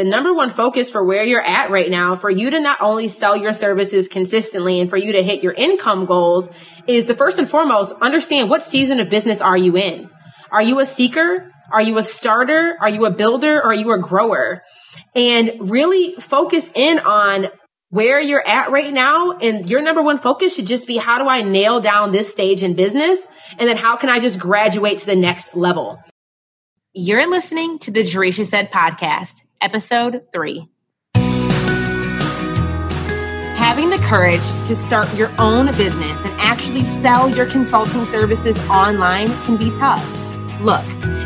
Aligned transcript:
the 0.00 0.08
number 0.08 0.32
one 0.32 0.48
focus 0.48 0.90
for 0.90 1.04
where 1.04 1.22
you're 1.22 1.44
at 1.44 1.70
right 1.70 1.90
now 1.90 2.14
for 2.14 2.30
you 2.30 2.48
to 2.48 2.58
not 2.58 2.80
only 2.80 3.06
sell 3.06 3.36
your 3.36 3.52
services 3.52 4.08
consistently 4.08 4.80
and 4.80 4.88
for 4.88 4.96
you 4.96 5.12
to 5.12 5.22
hit 5.22 5.42
your 5.42 5.52
income 5.52 6.06
goals 6.06 6.48
is 6.86 7.04
to 7.04 7.14
first 7.14 7.38
and 7.38 7.46
foremost 7.46 7.92
understand 8.00 8.48
what 8.48 8.62
season 8.62 8.98
of 8.98 9.10
business 9.10 9.42
are 9.42 9.58
you 9.58 9.76
in? 9.76 10.08
Are 10.50 10.62
you 10.62 10.80
a 10.80 10.86
seeker? 10.86 11.52
Are 11.70 11.82
you 11.82 11.98
a 11.98 12.02
starter? 12.02 12.78
Are 12.80 12.88
you 12.88 13.04
a 13.04 13.10
builder? 13.10 13.58
Or 13.58 13.72
are 13.72 13.74
you 13.74 13.92
a 13.92 13.98
grower? 13.98 14.62
And 15.14 15.70
really 15.70 16.14
focus 16.18 16.70
in 16.74 17.00
on 17.00 17.48
where 17.90 18.18
you're 18.18 18.46
at 18.48 18.70
right 18.70 18.94
now. 18.94 19.32
And 19.32 19.68
your 19.68 19.82
number 19.82 20.00
one 20.00 20.16
focus 20.16 20.56
should 20.56 20.66
just 20.66 20.86
be 20.86 20.96
how 20.96 21.18
do 21.18 21.28
I 21.28 21.42
nail 21.42 21.82
down 21.82 22.10
this 22.10 22.30
stage 22.30 22.62
in 22.62 22.74
business? 22.74 23.28
And 23.58 23.68
then 23.68 23.76
how 23.76 23.98
can 23.98 24.08
I 24.08 24.18
just 24.18 24.40
graduate 24.40 24.96
to 24.98 25.06
the 25.06 25.14
next 25.14 25.54
level? 25.54 26.02
You're 26.94 27.28
listening 27.28 27.78
to 27.80 27.90
the 27.90 28.02
Jerisha 28.02 28.46
Said 28.46 28.72
podcast, 28.72 29.42
episode 29.60 30.22
three. 30.32 30.68
Having 33.56 33.90
the 33.90 33.98
courage 33.98 34.42
to 34.66 34.74
start 34.74 35.12
your 35.14 35.30
own 35.38 35.66
business 35.66 36.18
and 36.24 36.40
actually 36.40 36.84
sell 36.84 37.28
your 37.28 37.46
consulting 37.46 38.04
services 38.04 38.58
online 38.68 39.28
can 39.44 39.56
be 39.56 39.70
tough. 39.76 40.02
Look, 40.60 40.84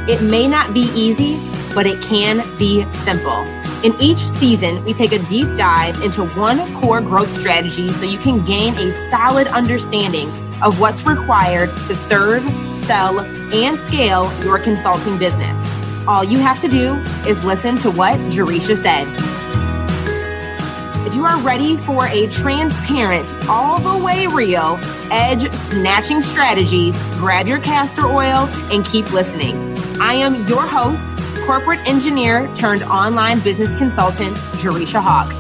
it 0.09 0.23
may 0.23 0.47
not 0.47 0.75
be 0.75 0.91
easy, 0.95 1.39
but 1.75 1.87
it 1.87 2.03
can 2.03 2.43
be 2.59 2.85
simple. 2.93 3.45
In 3.85 3.95
each 4.01 4.19
season, 4.19 4.83
we 4.85 4.93
take 4.95 5.13
a 5.13 5.19
deep 5.31 5.47
dive 5.57 6.01
into 6.03 6.27
one 6.29 6.59
core 6.75 7.01
growth 7.01 7.33
strategy 7.39 7.89
so 7.89 8.05
you 8.05 8.19
can 8.19 8.45
gain 8.45 8.75
a 8.75 8.93
solid 9.11 9.47
understanding 9.49 10.29
of 10.63 10.81
what's 10.81 11.07
required 11.07 11.69
to 11.87 11.95
serve, 11.95 12.43
sell, 12.85 13.21
and 13.21 13.79
scale 13.79 14.31
your 14.43 14.59
consulting 14.59 15.19
business. 15.19 15.64
All 16.07 16.23
you 16.23 16.39
have 16.39 16.61
to 16.61 16.69
do 16.69 16.97
is 17.27 17.43
listen 17.45 17.77
to 17.77 17.91
what 17.91 18.19
Jerisha 18.31 18.77
said. 18.77 19.09
If 21.07 21.15
you 21.15 21.25
are 21.25 21.39
ready 21.41 21.79
for 21.79 22.07
a 22.09 22.29
transparent, 22.29 23.33
all 23.49 23.81
the 23.81 24.05
way 24.05 24.27
real, 24.27 24.79
edge 25.11 25.51
snatching 25.53 26.21
strategies, 26.21 26.97
grab 27.15 27.47
your 27.47 27.59
castor 27.61 28.05
oil 28.05 28.49
and 28.71 28.85
keep 28.85 29.13
listening. 29.13 29.57
I 29.99 30.13
am 30.15 30.47
your 30.47 30.67
host, 30.67 31.17
corporate 31.47 31.81
engineer 31.87 32.53
turned 32.55 32.83
online 32.83 33.41
business 33.41 33.75
consultant, 33.75 34.37
Jerisha 34.61 35.01
Hawk. 35.01 35.31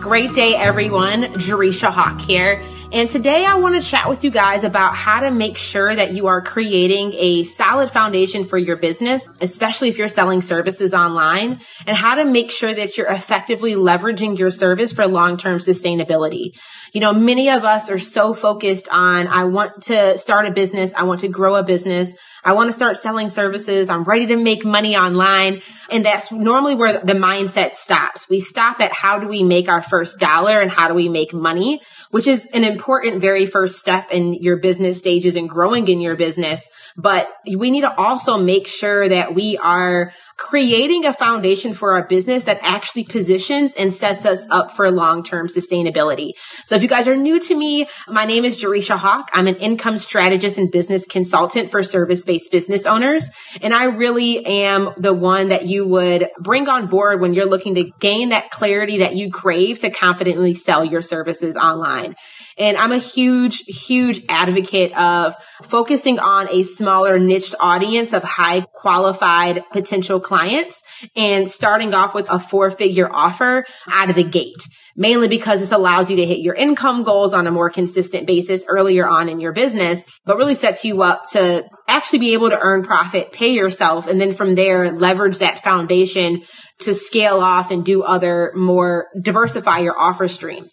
Great 0.00 0.34
day, 0.34 0.56
everyone. 0.56 1.24
Jerisha 1.34 1.90
Hawk 1.92 2.20
here. 2.20 2.64
And 2.90 3.10
today 3.10 3.44
I 3.44 3.56
want 3.56 3.74
to 3.74 3.86
chat 3.86 4.08
with 4.08 4.24
you 4.24 4.30
guys 4.30 4.64
about 4.64 4.94
how 4.94 5.20
to 5.20 5.30
make 5.30 5.58
sure 5.58 5.94
that 5.94 6.12
you 6.12 6.28
are 6.28 6.40
creating 6.40 7.12
a 7.12 7.44
solid 7.44 7.90
foundation 7.90 8.46
for 8.46 8.56
your 8.56 8.76
business, 8.76 9.28
especially 9.42 9.90
if 9.90 9.98
you're 9.98 10.08
selling 10.08 10.40
services 10.40 10.94
online 10.94 11.60
and 11.86 11.94
how 11.94 12.14
to 12.14 12.24
make 12.24 12.50
sure 12.50 12.72
that 12.72 12.96
you're 12.96 13.12
effectively 13.12 13.74
leveraging 13.74 14.38
your 14.38 14.50
service 14.50 14.94
for 14.94 15.06
long-term 15.06 15.58
sustainability. 15.58 16.58
You 16.94 17.02
know, 17.02 17.12
many 17.12 17.50
of 17.50 17.62
us 17.62 17.90
are 17.90 17.98
so 17.98 18.32
focused 18.32 18.88
on, 18.90 19.28
I 19.28 19.44
want 19.44 19.82
to 19.82 20.16
start 20.16 20.46
a 20.46 20.50
business. 20.50 20.94
I 20.96 21.02
want 21.02 21.20
to 21.20 21.28
grow 21.28 21.56
a 21.56 21.62
business. 21.62 22.14
I 22.44 22.52
want 22.52 22.68
to 22.68 22.72
start 22.72 22.96
selling 22.96 23.28
services. 23.28 23.88
I'm 23.88 24.04
ready 24.04 24.26
to 24.26 24.36
make 24.36 24.64
money 24.64 24.96
online. 24.96 25.62
And 25.90 26.04
that's 26.04 26.30
normally 26.30 26.74
where 26.74 27.00
the 27.00 27.14
mindset 27.14 27.74
stops. 27.74 28.28
We 28.28 28.40
stop 28.40 28.80
at 28.80 28.92
how 28.92 29.18
do 29.18 29.26
we 29.26 29.42
make 29.42 29.68
our 29.68 29.82
first 29.82 30.18
dollar 30.18 30.60
and 30.60 30.70
how 30.70 30.88
do 30.88 30.94
we 30.94 31.08
make 31.08 31.32
money, 31.32 31.80
which 32.10 32.26
is 32.26 32.46
an 32.52 32.64
important 32.64 33.20
very 33.20 33.46
first 33.46 33.78
step 33.78 34.10
in 34.10 34.34
your 34.34 34.58
business 34.58 34.98
stages 34.98 35.36
and 35.36 35.48
growing 35.48 35.88
in 35.88 36.00
your 36.00 36.16
business. 36.16 36.68
But 36.96 37.28
we 37.46 37.70
need 37.70 37.82
to 37.82 37.94
also 37.94 38.38
make 38.38 38.66
sure 38.66 39.08
that 39.08 39.34
we 39.34 39.56
are 39.56 40.12
creating 40.36 41.04
a 41.04 41.12
foundation 41.12 41.74
for 41.74 41.92
our 41.94 42.06
business 42.06 42.44
that 42.44 42.60
actually 42.62 43.04
positions 43.04 43.74
and 43.74 43.92
sets 43.92 44.24
us 44.24 44.46
up 44.50 44.70
for 44.70 44.90
long-term 44.90 45.48
sustainability. 45.48 46.30
So 46.64 46.76
if 46.76 46.82
you 46.82 46.88
guys 46.88 47.08
are 47.08 47.16
new 47.16 47.40
to 47.40 47.54
me, 47.54 47.88
my 48.06 48.24
name 48.24 48.44
is 48.44 48.62
Jerisha 48.62 48.96
Hawk. 48.96 49.30
I'm 49.34 49.48
an 49.48 49.56
income 49.56 49.98
strategist 49.98 50.56
and 50.56 50.70
business 50.70 51.06
consultant 51.06 51.70
for 51.72 51.82
service-based 52.28 52.50
business 52.50 52.86
owners. 52.86 53.30
And 53.60 53.74
I 53.74 53.84
really 53.84 54.44
am 54.44 54.90
the 54.96 55.12
one 55.12 55.48
that 55.48 55.66
you 55.66 55.86
would 55.86 56.28
bring 56.38 56.68
on 56.68 56.88
board 56.88 57.20
when 57.20 57.34
you're 57.34 57.48
looking 57.48 57.74
to 57.76 57.90
gain 58.00 58.30
that 58.30 58.50
clarity 58.50 58.98
that 58.98 59.16
you 59.16 59.30
crave 59.30 59.80
to 59.80 59.90
confidently 59.90 60.54
sell 60.54 60.84
your 60.84 61.02
services 61.02 61.56
online. 61.56 62.14
And 62.58 62.76
I'm 62.76 62.92
a 62.92 62.98
huge, 62.98 63.64
huge 63.66 64.22
advocate 64.28 64.96
of 64.98 65.34
focusing 65.62 66.18
on 66.18 66.48
a 66.50 66.64
smaller 66.64 67.18
niched 67.18 67.54
audience 67.60 68.12
of 68.12 68.24
high 68.24 68.60
qualified 68.60 69.62
potential 69.72 70.18
clients 70.18 70.82
and 71.14 71.48
starting 71.48 71.94
off 71.94 72.14
with 72.14 72.26
a 72.28 72.40
four 72.40 72.70
figure 72.70 73.08
offer 73.10 73.64
out 73.88 74.10
of 74.10 74.16
the 74.16 74.24
gate. 74.24 74.66
Mainly 74.96 75.28
because 75.28 75.60
this 75.60 75.70
allows 75.70 76.10
you 76.10 76.16
to 76.16 76.26
hit 76.26 76.40
your 76.40 76.56
income 76.56 77.04
goals 77.04 77.32
on 77.32 77.46
a 77.46 77.52
more 77.52 77.70
consistent 77.70 78.26
basis 78.26 78.64
earlier 78.68 79.06
on 79.06 79.28
in 79.28 79.38
your 79.38 79.52
business, 79.52 80.04
but 80.24 80.36
really 80.36 80.56
sets 80.56 80.84
you 80.84 81.02
up 81.02 81.28
to 81.28 81.62
actually 81.86 82.18
be 82.18 82.32
able 82.32 82.50
to 82.50 82.58
earn 82.58 82.82
profit, 82.82 83.30
pay 83.30 83.52
yourself, 83.52 84.08
and 84.08 84.20
then 84.20 84.34
from 84.34 84.56
there 84.56 84.90
leverage 84.90 85.38
that 85.38 85.62
foundation 85.62 86.42
to 86.80 86.94
scale 86.94 87.38
off 87.38 87.70
and 87.70 87.84
do 87.84 88.02
other 88.02 88.52
more 88.56 89.06
diversify 89.20 89.78
your 89.78 89.96
offer 89.96 90.26
stream. 90.26 90.68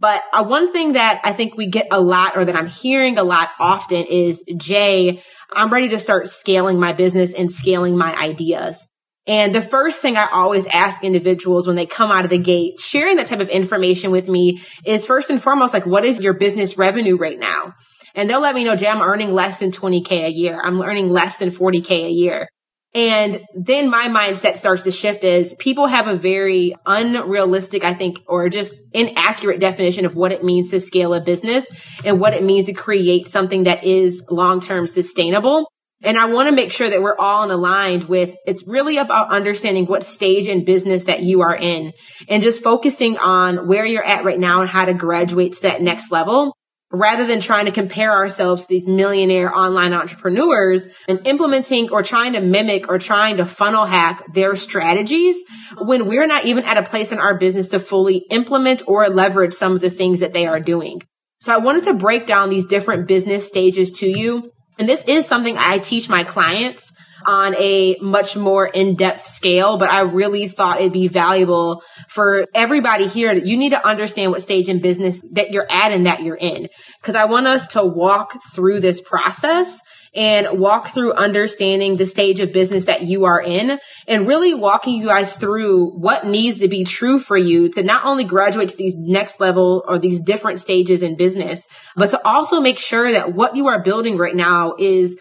But 0.00 0.22
uh, 0.32 0.44
one 0.44 0.72
thing 0.72 0.94
that 0.94 1.20
I 1.24 1.34
think 1.34 1.56
we 1.56 1.66
get 1.66 1.88
a 1.90 2.00
lot 2.00 2.36
or 2.36 2.46
that 2.46 2.56
I'm 2.56 2.68
hearing 2.68 3.18
a 3.18 3.22
lot 3.22 3.50
often 3.60 4.06
is 4.06 4.42
Jay, 4.56 5.22
I'm 5.52 5.70
ready 5.70 5.90
to 5.90 5.98
start 5.98 6.28
scaling 6.28 6.80
my 6.80 6.94
business 6.94 7.34
and 7.34 7.52
scaling 7.52 7.98
my 7.98 8.16
ideas. 8.16 8.88
And 9.26 9.54
the 9.54 9.60
first 9.60 10.00
thing 10.00 10.16
I 10.16 10.26
always 10.32 10.66
ask 10.66 11.04
individuals 11.04 11.66
when 11.66 11.76
they 11.76 11.84
come 11.84 12.10
out 12.10 12.24
of 12.24 12.30
the 12.30 12.38
gate, 12.38 12.80
sharing 12.80 13.16
that 13.16 13.26
type 13.26 13.40
of 13.40 13.48
information 13.50 14.10
with 14.10 14.26
me 14.26 14.62
is 14.86 15.06
first 15.06 15.28
and 15.28 15.40
foremost, 15.40 15.74
like, 15.74 15.86
what 15.86 16.06
is 16.06 16.18
your 16.18 16.32
business 16.32 16.78
revenue 16.78 17.16
right 17.16 17.38
now? 17.38 17.74
And 18.14 18.28
they'll 18.28 18.40
let 18.40 18.54
me 18.54 18.64
know, 18.64 18.76
Jay, 18.76 18.88
I'm 18.88 19.02
earning 19.02 19.32
less 19.32 19.58
than 19.58 19.70
20K 19.70 20.24
a 20.24 20.32
year. 20.32 20.60
I'm 20.60 20.80
earning 20.80 21.10
less 21.10 21.36
than 21.36 21.50
40K 21.50 22.06
a 22.06 22.10
year. 22.10 22.48
And 22.92 23.42
then 23.54 23.88
my 23.88 24.08
mindset 24.08 24.56
starts 24.56 24.82
to 24.82 24.90
shift 24.90 25.22
as 25.22 25.54
people 25.54 25.86
have 25.86 26.08
a 26.08 26.16
very 26.16 26.74
unrealistic, 26.84 27.84
I 27.84 27.94
think, 27.94 28.18
or 28.26 28.48
just 28.48 28.74
inaccurate 28.92 29.60
definition 29.60 30.06
of 30.06 30.16
what 30.16 30.32
it 30.32 30.42
means 30.42 30.70
to 30.70 30.80
scale 30.80 31.14
a 31.14 31.20
business 31.20 31.66
and 32.04 32.18
what 32.18 32.34
it 32.34 32.42
means 32.42 32.66
to 32.66 32.72
create 32.72 33.28
something 33.28 33.64
that 33.64 33.84
is 33.84 34.24
long-term 34.28 34.88
sustainable. 34.88 35.70
And 36.02 36.18
I 36.18 36.26
want 36.26 36.48
to 36.48 36.54
make 36.54 36.72
sure 36.72 36.88
that 36.88 37.02
we're 37.02 37.16
all 37.16 37.44
in 37.44 37.50
aligned 37.50 38.04
with 38.04 38.34
it's 38.46 38.66
really 38.66 38.96
about 38.96 39.30
understanding 39.30 39.84
what 39.84 40.02
stage 40.02 40.48
in 40.48 40.64
business 40.64 41.04
that 41.04 41.22
you 41.22 41.42
are 41.42 41.54
in 41.54 41.92
and 42.28 42.42
just 42.42 42.62
focusing 42.62 43.18
on 43.18 43.68
where 43.68 43.84
you're 43.84 44.04
at 44.04 44.24
right 44.24 44.38
now 44.38 44.62
and 44.62 44.70
how 44.70 44.86
to 44.86 44.94
graduate 44.94 45.52
to 45.54 45.62
that 45.62 45.82
next 45.82 46.10
level 46.10 46.56
rather 46.92 47.24
than 47.26 47.40
trying 47.40 47.66
to 47.66 47.72
compare 47.72 48.12
ourselves 48.12 48.62
to 48.62 48.68
these 48.68 48.88
millionaire 48.88 49.54
online 49.54 49.92
entrepreneurs 49.92 50.88
and 51.08 51.26
implementing 51.26 51.90
or 51.90 52.02
trying 52.02 52.32
to 52.32 52.40
mimic 52.40 52.88
or 52.88 52.98
trying 52.98 53.36
to 53.36 53.46
funnel 53.46 53.86
hack 53.86 54.22
their 54.34 54.56
strategies 54.56 55.36
when 55.78 56.06
we're 56.06 56.26
not 56.26 56.44
even 56.44 56.64
at 56.64 56.78
a 56.78 56.82
place 56.82 57.12
in 57.12 57.18
our 57.18 57.38
business 57.38 57.68
to 57.68 57.78
fully 57.78 58.24
implement 58.30 58.82
or 58.88 59.08
leverage 59.08 59.52
some 59.52 59.72
of 59.72 59.80
the 59.80 59.90
things 59.90 60.20
that 60.20 60.32
they 60.32 60.46
are 60.46 60.60
doing. 60.60 61.00
So 61.40 61.54
I 61.54 61.58
wanted 61.58 61.84
to 61.84 61.94
break 61.94 62.26
down 62.26 62.50
these 62.50 62.66
different 62.66 63.06
business 63.06 63.46
stages 63.46 63.90
to 63.92 64.06
you. 64.06 64.50
And 64.78 64.88
this 64.88 65.04
is 65.04 65.26
something 65.26 65.56
I 65.56 65.78
teach 65.78 66.08
my 66.08 66.24
clients 66.24 66.92
on 67.26 67.54
a 67.56 67.96
much 68.00 68.36
more 68.36 68.66
in-depth 68.66 69.26
scale, 69.26 69.76
but 69.78 69.90
I 69.90 70.02
really 70.02 70.48
thought 70.48 70.80
it'd 70.80 70.92
be 70.92 71.08
valuable 71.08 71.82
for 72.08 72.46
everybody 72.54 73.06
here. 73.06 73.34
that 73.34 73.46
You 73.46 73.56
need 73.56 73.70
to 73.70 73.86
understand 73.86 74.32
what 74.32 74.42
stage 74.42 74.68
in 74.68 74.80
business 74.80 75.20
that 75.32 75.50
you're 75.50 75.70
at 75.70 75.92
and 75.92 76.06
that 76.06 76.22
you're 76.22 76.36
in. 76.36 76.68
Cause 77.02 77.14
I 77.14 77.26
want 77.26 77.46
us 77.46 77.68
to 77.68 77.84
walk 77.84 78.36
through 78.54 78.80
this 78.80 79.00
process 79.00 79.80
and 80.14 80.58
walk 80.58 80.88
through 80.88 81.12
understanding 81.12 81.96
the 81.96 82.06
stage 82.06 82.40
of 82.40 82.52
business 82.52 82.86
that 82.86 83.02
you 83.02 83.24
are 83.24 83.40
in 83.40 83.78
and 84.08 84.26
really 84.26 84.54
walking 84.54 84.94
you 84.94 85.06
guys 85.06 85.36
through 85.36 85.90
what 85.90 86.26
needs 86.26 86.58
to 86.58 86.68
be 86.68 86.82
true 86.82 87.18
for 87.20 87.36
you 87.36 87.68
to 87.68 87.82
not 87.82 88.04
only 88.04 88.24
graduate 88.24 88.68
to 88.70 88.76
these 88.76 88.94
next 88.96 89.40
level 89.40 89.84
or 89.86 89.98
these 89.98 90.18
different 90.18 90.58
stages 90.58 91.02
in 91.02 91.16
business, 91.16 91.68
but 91.94 92.10
to 92.10 92.26
also 92.26 92.60
make 92.60 92.78
sure 92.78 93.12
that 93.12 93.34
what 93.34 93.54
you 93.54 93.68
are 93.68 93.82
building 93.82 94.18
right 94.18 94.34
now 94.34 94.74
is 94.78 95.16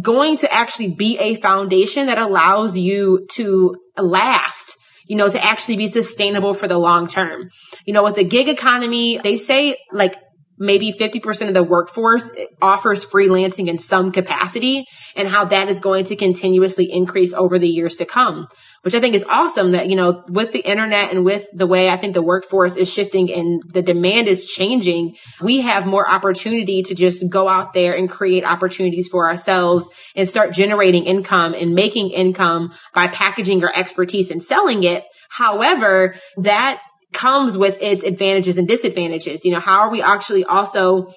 going 0.00 0.36
to 0.38 0.52
actually 0.52 0.92
be 0.92 1.18
a 1.18 1.34
foundation 1.36 2.06
that 2.06 2.18
allows 2.18 2.76
you 2.76 3.26
to 3.32 3.76
last 3.96 4.76
you 5.08 5.16
know, 5.16 5.28
to 5.28 5.44
actually 5.44 5.76
be 5.76 5.88
sustainable 5.88 6.54
for 6.54 6.68
the 6.68 6.78
long 6.78 7.06
term. 7.06 7.50
You 7.84 7.92
know, 7.92 8.04
with 8.04 8.14
the 8.14 8.24
gig 8.24 8.48
economy, 8.48 9.18
they 9.22 9.36
say 9.36 9.76
like 9.92 10.16
maybe 10.62 10.92
50% 10.92 11.48
of 11.48 11.54
the 11.54 11.62
workforce 11.62 12.30
offers 12.60 13.04
freelancing 13.04 13.68
in 13.68 13.78
some 13.78 14.12
capacity 14.12 14.86
and 15.16 15.28
how 15.28 15.44
that 15.46 15.68
is 15.68 15.80
going 15.80 16.04
to 16.06 16.16
continuously 16.16 16.90
increase 16.90 17.34
over 17.34 17.58
the 17.58 17.68
years 17.68 17.96
to 17.96 18.04
come 18.04 18.46
which 18.82 18.94
I 18.94 19.00
think 19.00 19.14
is 19.14 19.24
awesome 19.28 19.72
that, 19.72 19.88
you 19.88 19.96
know, 19.96 20.24
with 20.28 20.52
the 20.52 20.60
internet 20.60 21.12
and 21.12 21.24
with 21.24 21.46
the 21.52 21.66
way 21.66 21.88
I 21.88 21.96
think 21.96 22.14
the 22.14 22.22
workforce 22.22 22.76
is 22.76 22.92
shifting 22.92 23.32
and 23.32 23.62
the 23.72 23.82
demand 23.82 24.26
is 24.26 24.44
changing, 24.44 25.16
we 25.40 25.60
have 25.60 25.86
more 25.86 26.08
opportunity 26.08 26.82
to 26.82 26.94
just 26.94 27.28
go 27.30 27.48
out 27.48 27.72
there 27.72 27.94
and 27.94 28.10
create 28.10 28.44
opportunities 28.44 29.08
for 29.08 29.30
ourselves 29.30 29.88
and 30.16 30.28
start 30.28 30.52
generating 30.52 31.04
income 31.04 31.54
and 31.54 31.74
making 31.74 32.10
income 32.10 32.72
by 32.92 33.06
packaging 33.06 33.62
our 33.62 33.72
expertise 33.72 34.30
and 34.30 34.42
selling 34.42 34.82
it. 34.82 35.04
However, 35.30 36.16
that 36.38 36.82
comes 37.12 37.56
with 37.56 37.78
its 37.80 38.04
advantages 38.04 38.58
and 38.58 38.66
disadvantages. 38.66 39.44
You 39.44 39.52
know, 39.52 39.60
how 39.60 39.80
are 39.80 39.90
we 39.90 40.02
actually 40.02 40.44
also 40.44 41.12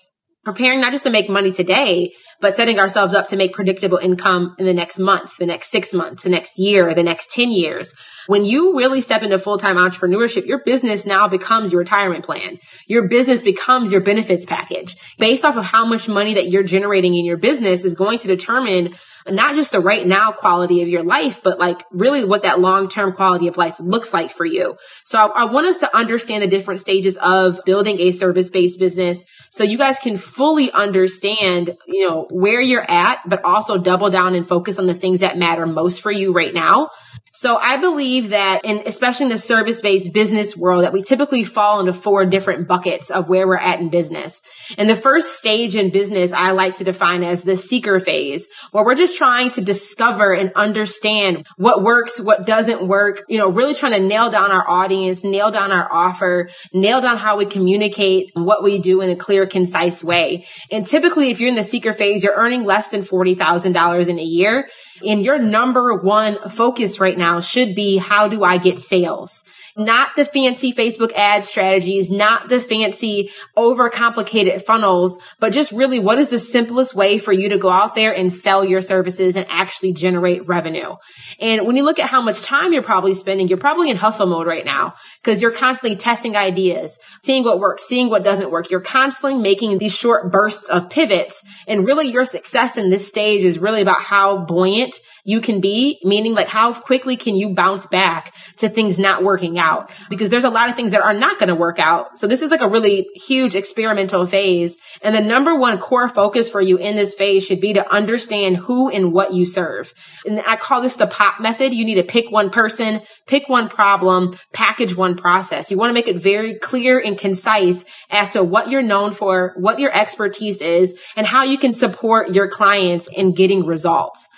preparing 0.46 0.80
not 0.80 0.92
just 0.92 1.04
to 1.04 1.10
make 1.10 1.28
money 1.28 1.52
today, 1.52 2.14
but 2.40 2.56
setting 2.56 2.80
ourselves 2.80 3.14
up 3.14 3.28
to 3.30 3.36
make 3.36 3.54
predictable 3.54 3.98
income 3.98 4.56
in 4.60 4.66
the 4.66 4.74
next 4.74 5.00
month, 5.00 5.38
the 5.38 5.46
next 5.46 5.72
six 5.72 5.94
months, 5.94 6.24
the 6.24 6.30
next 6.30 6.60
year, 6.60 6.94
the 6.94 7.02
next 7.02 7.32
10 7.32 7.52
years. 7.52 7.94
When 8.28 8.44
you 8.46 8.78
really 8.78 9.02
step 9.02 9.24
into 9.24 9.40
full-time 9.40 9.78
entrepreneurship, 9.78 10.46
your 10.46 10.62
business 10.64 11.06
now 11.06 11.28
becomes 11.28 11.72
your 11.72 11.80
retirement 11.80 12.26
plan. 12.26 12.58
Your 12.88 13.08
business 13.08 13.42
becomes 13.42 13.92
your 13.92 14.02
benefits 14.02 14.46
package. 14.46 14.96
Based 15.18 15.44
off 15.44 15.58
of 15.58 15.66
how 15.66 15.86
much 15.86 16.08
money 16.08 16.36
that 16.36 16.50
you're 16.50 16.64
generating 16.64 17.16
in 17.16 17.26
your 17.26 17.38
business 17.38 17.84
is 17.84 17.96
going 17.96 18.20
to 18.20 18.28
determine 18.28 18.96
not 19.28 19.56
just 19.56 19.72
the 19.72 19.80
right 19.80 20.06
now 20.06 20.32
quality 20.32 20.82
of 20.82 20.88
your 20.88 21.04
life, 21.04 21.42
but 21.44 21.60
like 21.60 21.84
really 21.92 22.24
what 22.24 22.44
that 22.44 22.60
long-term 22.60 23.14
quality 23.14 23.48
of 23.48 23.58
life 23.58 23.80
looks 23.80 24.14
like 24.14 24.32
for 24.32 24.46
you. 24.46 24.76
So 25.04 25.18
I, 25.18 25.42
I 25.42 25.46
want 25.46 25.68
us 25.68 25.80
to 25.80 25.96
understand 25.96 26.44
the 26.44 26.48
different 26.48 26.80
stages 26.80 27.18
of 27.18 27.60
building 27.66 28.00
a 28.00 28.12
service-based 28.12 28.80
business 28.80 29.24
so 29.50 29.64
you 29.64 29.78
guys 29.78 30.00
can 30.00 30.18
fully 30.18 30.72
understand, 30.72 31.78
you 31.88 32.08
know, 32.08 32.28
where 32.30 32.62
you're 32.62 32.90
at, 32.90 33.20
but 33.28 33.44
also 33.44 33.78
double 33.78 34.10
down 34.10 34.36
and 34.36 34.48
focus 34.48 34.78
on 34.78 34.86
the 34.86 34.94
things 34.94 35.22
that 35.22 35.38
matter 35.38 35.66
most 35.66 36.02
for 36.02 36.12
you 36.12 36.34
right 36.34 36.54
now. 36.54 36.90
So 37.32 37.58
I 37.58 37.76
believe 37.76 38.30
that 38.30 38.64
in, 38.64 38.84
especially 38.86 39.26
in 39.26 39.32
the 39.32 39.38
service-based 39.38 40.14
business 40.14 40.56
world, 40.56 40.86
that 40.86 40.94
we 40.94 41.02
typically 41.02 41.44
fall 41.44 41.82
into 41.82 41.92
four 41.92 42.26
different 42.26 42.66
buckets 42.66 43.12
of 43.12 43.28
where 43.28 43.46
we're 43.46 43.58
at 43.58 43.82
in 43.82 43.90
business. 43.90 44.42
And 44.78 44.90
the 44.90 44.96
first 44.96 45.38
stage 45.38 45.76
in 45.76 45.92
business, 45.92 46.32
I 46.32 46.52
like 46.52 46.78
to 46.78 46.86
define 46.86 47.26
as 47.26 47.44
the 47.44 47.58
seeker 47.58 48.00
phase, 48.00 48.48
where 48.72 48.86
we're 48.86 48.96
just 48.96 49.15
trying 49.16 49.52
to 49.52 49.62
discover 49.62 50.34
and 50.34 50.52
understand 50.56 51.46
what 51.58 51.84
works, 51.84 52.20
what 52.20 52.46
doesn't 52.46 52.88
work, 52.88 53.24
you 53.30 53.38
know, 53.38 53.50
really 53.50 53.74
trying 53.74 53.94
to 53.94 54.08
nail 54.08 54.30
down 54.30 54.52
our 54.52 54.70
audience, 54.70 55.24
nail 55.24 55.52
down 55.52 55.72
our 55.72 55.88
offer, 55.92 56.50
nail 56.74 57.02
down 57.02 57.18
how 57.18 57.38
we 57.38 57.46
communicate 57.46 58.32
what 58.34 58.64
we 58.64 58.80
do 58.80 59.02
in 59.02 59.10
a 59.10 59.16
clear, 59.16 59.48
concise 59.48 60.04
way. 60.04 60.46
And 60.72 60.86
typically, 60.86 61.32
if 61.32 61.40
you're 61.40 61.50
in 61.50 61.56
the 61.56 61.64
seeker 61.64 61.94
phase, 61.94 62.24
you're 62.24 62.36
earning 62.36 62.66
less 62.66 62.90
than 62.90 63.02
$40,000 63.02 64.08
in 64.08 64.20
a 64.20 64.24
year. 64.24 64.70
And 65.06 65.24
your 65.24 65.40
number 65.40 65.96
one 65.96 66.50
focus 66.50 67.00
right 67.00 67.18
now 67.18 67.40
should 67.40 67.76
be 67.76 67.98
how 67.98 68.28
do 68.28 68.44
I 68.44 68.58
get 68.58 68.80
sales? 68.80 69.44
Not 69.78 70.16
the 70.16 70.26
fancy 70.26 70.72
Facebook 70.72 71.12
ad 71.14 71.44
strategies, 71.44 72.10
not 72.10 72.48
the 72.48 72.60
fancy 72.60 73.32
overcomplicated 73.58 74.66
funnels, 74.66 75.18
but 75.40 75.52
just 75.52 75.72
really 75.72 76.00
what 76.00 76.18
is 76.18 76.30
the 76.30 76.40
simplest 76.40 76.96
way 76.96 77.18
for 77.18 77.34
you 77.34 77.50
to 77.50 77.58
go 77.58 77.70
out 77.70 77.94
there 77.94 78.14
and 78.14 78.32
sell 78.32 78.64
your 78.64 78.82
services 78.82 79.36
and 79.36 79.46
actually 79.50 79.92
generate 79.92 80.48
revenue. 80.48 80.96
And 81.40 81.68
when 81.68 81.76
you 81.76 81.84
look 81.84 82.00
at 82.00 82.10
how 82.10 82.22
much 82.22 82.42
time 82.42 82.72
you're 82.72 82.84
probably 82.84 83.14
spending, 83.14 83.48
you're 83.48 83.58
probably 83.58 83.90
in 83.90 83.98
hustle 83.98 84.28
mode 84.28 84.48
right 84.48 84.66
now 84.66 84.94
because 85.22 85.42
you're 85.42 85.52
constantly 85.52 85.98
testing 85.98 86.36
ideas, 86.36 86.98
seeing 87.22 87.44
what 87.44 87.60
works, 87.60 87.86
seeing 87.86 88.10
what 88.10 88.24
doesn't 88.24 88.52
work. 88.52 88.72
You're 88.72 88.82
constantly 88.82 89.42
making 89.42 89.78
these 89.78 89.96
short 89.96 90.32
bursts 90.32 90.70
of 90.70 90.90
pivots 90.90 91.44
and 91.68 91.86
really 91.86 92.10
your 92.12 92.26
success 92.26 92.78
in 92.78 92.90
this 92.90 93.08
stage 93.08 93.44
is 93.44 93.60
really 93.60 93.82
about 93.82 94.02
how 94.02 94.46
buoyant 94.46 95.00
you 95.26 95.42
can 95.42 95.60
be, 95.60 96.00
meaning 96.04 96.36
like 96.36 96.48
how 96.48 96.72
quickly 96.72 97.18
can 97.18 97.36
you 97.36 97.50
bounce 97.50 97.88
back 97.88 98.34
to 98.58 98.70
things 98.70 99.00
not 99.00 99.24
working 99.24 99.58
out? 99.58 99.92
Because 100.08 100.30
there's 100.30 100.44
a 100.44 100.50
lot 100.52 100.70
of 100.70 100.76
things 100.76 100.92
that 100.92 101.02
are 101.02 101.16
not 101.16 101.40
going 101.40 101.50
to 101.50 101.56
work 101.56 101.80
out. 101.80 102.20
So 102.20 102.28
this 102.28 102.44
is 102.44 102.52
like 102.52 102.62
a 102.62 102.70
really 102.70 103.08
huge 103.16 103.56
experimental 103.56 104.28
phase. 104.28 104.78
And 105.02 105.16
the 105.16 105.22
number 105.22 105.56
one 105.56 105.80
core 105.80 106.08
focus 106.08 106.48
for 106.48 106.62
you 106.62 106.78
in 106.78 106.96
this 106.96 107.16
phase 107.16 107.44
should 107.44 107.60
be 107.60 107.74
to 107.74 107.92
understand 107.92 108.58
who 108.58 108.90
and 108.90 109.12
what 109.12 109.34
you 109.34 109.46
serve. 109.46 109.96
And 110.28 110.42
I 110.46 110.58
call 110.58 110.82
this 110.82 110.96
the 110.96 111.08
POP 111.08 111.42
method. 111.42 111.74
You 111.74 111.86
need 111.86 111.96
to 111.96 112.04
pick 112.04 112.30
one 112.30 112.52
person, 112.52 113.02
pick 113.26 113.50
one 113.50 113.68
problem, 113.68 114.38
package 114.54 114.96
one 114.96 115.18
process. 115.18 115.72
You 115.72 115.78
want 115.78 115.90
to 115.90 115.96
make 115.96 116.08
it 116.08 116.18
very 116.18 116.60
clear 116.60 117.00
and 117.00 117.18
concise 117.18 117.84
as 118.12 118.30
to 118.32 118.44
what 118.44 118.70
you're 118.70 118.84
known 118.84 119.12
for, 119.12 119.56
what 119.58 119.80
your 119.80 119.92
expertise 119.92 120.62
is, 120.62 120.94
and 121.16 121.26
how 121.26 121.44
you 121.44 121.58
can 121.58 121.74
support 121.74 122.30
your 122.30 122.48
clients 122.48 123.08
in 123.08 123.34
getting 123.34 123.66
results 123.66 124.30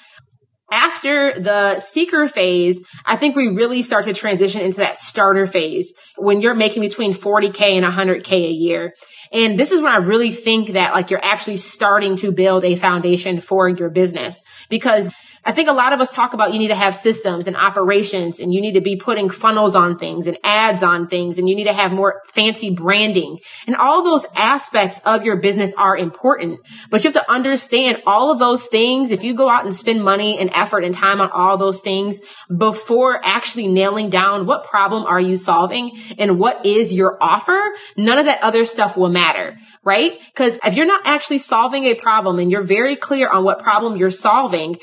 after 0.72 1.40
the 1.40 1.80
seeker 1.80 2.28
phase, 2.28 2.82
I 3.06 3.16
think 3.16 3.36
we 3.36 3.48
really 3.48 3.82
start 3.82 4.06
to 4.06 4.14
transition 4.14 4.62
into 4.62 4.78
that 4.78 5.00
starter 5.00 5.48
phase 5.48 5.94
when 6.18 6.42
you're 6.42 6.56
making 6.56 6.82
between 6.82 7.14
40K 7.14 7.72
and 7.72 7.86
100K 7.86 8.32
a 8.34 8.52
year. 8.52 8.94
And 9.32 9.58
this 9.58 9.72
is 9.72 9.82
when 9.82 9.92
I 9.92 9.98
really 9.98 10.32
think 10.32 10.74
that 10.74 10.94
like 10.94 11.10
you're 11.10 11.24
actually 11.24 11.58
starting 11.58 12.18
to 12.18 12.32
build 12.32 12.66
a 12.66 12.76
foundation 12.76 13.40
for 13.40 13.70
your 13.70 13.90
business 13.90 14.44
because 14.70 15.10
I 15.48 15.54
think 15.54 15.70
a 15.70 15.74
lot 15.74 15.94
of 15.94 16.02
us 16.02 16.10
talk 16.10 16.34
about 16.34 16.52
you 16.52 16.60
need 16.60 16.68
to 16.68 16.76
have 16.76 16.94
systems 16.94 17.48
and 17.48 17.56
operations 17.56 18.42
and 18.42 18.54
you 18.54 18.60
need 18.60 18.74
to 18.74 18.82
be 18.82 18.98
putting 18.98 19.30
funnels 19.30 19.78
on 19.78 19.98
things 19.98 20.28
and 20.28 20.38
ads 20.44 20.84
on 20.84 21.08
things 21.08 21.38
and 21.38 21.48
you 21.48 21.56
need 21.56 21.68
to 21.68 21.74
have 21.74 21.94
more 21.94 22.22
fancy 22.28 22.70
branding. 22.70 23.40
And 23.66 23.78
all 23.78 24.04
those 24.04 24.26
aspects 24.36 25.00
of 25.06 25.24
your 25.24 25.38
business 25.38 25.74
are 25.76 25.96
important, 25.96 26.60
but 26.90 27.02
you 27.02 27.12
have 27.12 27.24
to 27.24 27.32
understand 27.32 28.00
all 28.06 28.30
of 28.30 28.40
those 28.40 28.68
things. 28.68 29.10
If 29.10 29.24
you 29.24 29.36
go 29.36 29.50
out 29.50 29.64
and 29.64 29.74
spend 29.74 30.04
money 30.04 30.38
and 30.38 30.52
effort 30.54 30.84
and 30.84 30.94
time 30.94 31.22
on 31.22 31.30
all 31.32 31.58
those 31.58 31.80
things 31.80 32.20
before 32.54 33.26
actually 33.26 33.70
nailing 33.70 34.10
down 34.10 34.48
what 34.48 34.66
problem 34.66 35.06
are 35.06 35.22
you 35.22 35.38
solving 35.38 35.98
and 36.18 36.38
what 36.38 36.66
is 36.66 36.92
your 36.92 37.18
offer, 37.22 37.58
none 37.96 38.18
of 38.18 38.26
that 38.26 38.44
other 38.44 38.66
stuff 38.66 38.98
will 38.98 39.08
matter, 39.08 39.58
right? 39.86 40.20
Because 40.26 40.60
if 40.66 40.74
you're 40.74 40.86
not 40.86 41.08
actually 41.08 41.40
solving 41.40 41.86
a 41.86 41.94
problem 41.94 42.38
and 42.38 42.52
you're 42.52 42.64
very 42.64 42.98
clear 42.98 43.30
on 43.30 43.46
what 43.46 43.60
problem 43.60 43.96
you're 43.96 44.10
solving, 44.10 44.78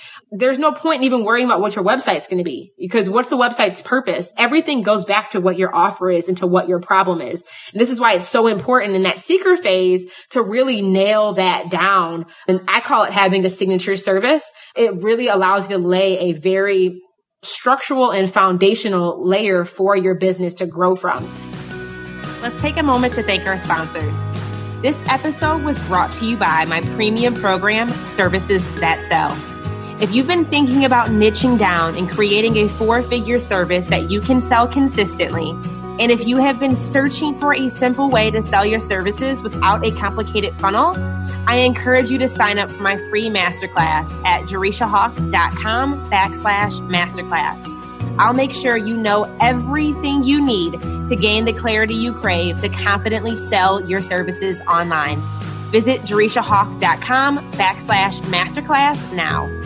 there's 0.55 0.61
no 0.61 0.71
point 0.71 1.01
in 1.01 1.05
even 1.07 1.25
worrying 1.25 1.47
about 1.47 1.61
what 1.61 1.75
your 1.75 1.85
website's 1.85 2.29
going 2.29 2.39
to 2.39 2.45
be 2.45 2.73
because 2.79 3.11
what's 3.11 3.29
the 3.29 3.37
website's 3.37 3.83
purpose? 3.83 4.33
Everything 4.39 4.83
goes 4.83 5.05
back 5.05 5.31
to 5.31 5.41
what 5.41 5.59
your 5.59 5.75
offer 5.75 6.09
is 6.09 6.29
and 6.29 6.37
to 6.39 6.47
what 6.47 6.69
your 6.69 6.79
problem 6.79 7.21
is. 7.21 7.43
And 7.73 7.81
this 7.81 7.91
is 7.91 7.99
why 7.99 8.13
it's 8.13 8.29
so 8.29 8.47
important 8.47 8.95
in 8.95 9.03
that 9.03 9.19
seeker 9.19 9.57
phase 9.57 10.07
to 10.31 10.43
really 10.43 10.81
nail 10.81 11.33
that 11.33 11.71
down. 11.71 12.27
And 12.47 12.61
I 12.69 12.81
call 12.83 13.03
it 13.03 13.11
having 13.11 13.45
a 13.45 13.51
signature 13.51 13.97
service. 13.97 14.49
It 14.77 15.03
really 15.03 15.27
allows 15.27 15.69
you 15.69 15.77
to 15.77 15.85
lay 15.85 16.31
a 16.31 16.33
very 16.35 17.03
structural 17.43 18.13
and 18.13 18.31
foundational 18.33 19.27
layer 19.27 19.65
for 19.65 19.97
your 19.97 20.15
business 20.15 20.55
to 20.55 20.67
grow 20.67 20.95
from. 20.95 21.29
Let's 22.43 22.61
take 22.63 22.77
a 22.77 22.83
moment 22.85 23.15
to 23.15 23.25
thank 23.25 23.45
our 23.49 23.59
sponsors. 23.59 24.21
This 24.83 25.03
episode 25.09 25.65
was 25.65 25.81
brought 25.89 26.13
to 26.13 26.27
you 26.27 26.37
by 26.37 26.65
my 26.67 26.81
premium 26.95 27.35
program, 27.35 27.89
Services 27.89 28.63
That 28.79 29.03
Sell. 29.03 29.54
If 30.05 30.15
you've 30.15 30.27
been 30.27 30.45
thinking 30.45 30.85
about 30.85 31.09
niching 31.09 31.59
down 31.59 31.97
and 31.97 32.11
creating 32.11 32.59
a 32.59 32.69
four 32.69 33.03
figure 33.03 33.39
service 33.39 33.87
that 33.87 34.11
you 34.11 34.21
can 34.21 34.43
sell 34.43 34.69
consistently, 34.69 35.49
and 35.99 36.13
if 36.13 36.27
you 36.27 36.37
have 36.37 36.61
been 36.61 36.77
searching 36.77 37.39
for 37.39 37.55
a 37.55 37.71
simple 37.71 38.11
way 38.11 38.31
to 38.31 38.43
sell 38.43 38.67
your 38.67 38.81
services 38.81 39.43
without 39.43 39.83
a 39.83 39.91
complicated 39.93 40.53
funnel, 40.57 40.95
I 41.47 41.63
encourage 41.65 42.11
you 42.11 42.19
to 42.19 42.29
sign 42.29 42.59
up 42.59 42.71
for 42.71 42.83
my 42.83 42.99
free 43.09 43.31
masterclass 43.31 44.13
at 44.27 44.43
jerishahawk.com 44.43 46.11
backslash 46.11 46.87
masterclass. 46.91 48.19
I'll 48.19 48.35
make 48.35 48.53
sure 48.53 48.77
you 48.77 48.99
know 48.99 49.25
everything 49.41 50.23
you 50.23 50.45
need 50.45 50.73
to 51.09 51.17
gain 51.17 51.47
the 51.47 51.55
clarity 51.55 51.95
you 51.95 52.13
crave 52.13 52.61
to 52.61 52.69
confidently 52.69 53.37
sell 53.37 53.81
your 53.81 54.03
services 54.03 54.61
online. 54.69 55.23
Visit 55.71 56.03
jerishahawk.com 56.03 57.39
backslash 57.53 58.21
masterclass 58.25 59.17
now. 59.17 59.64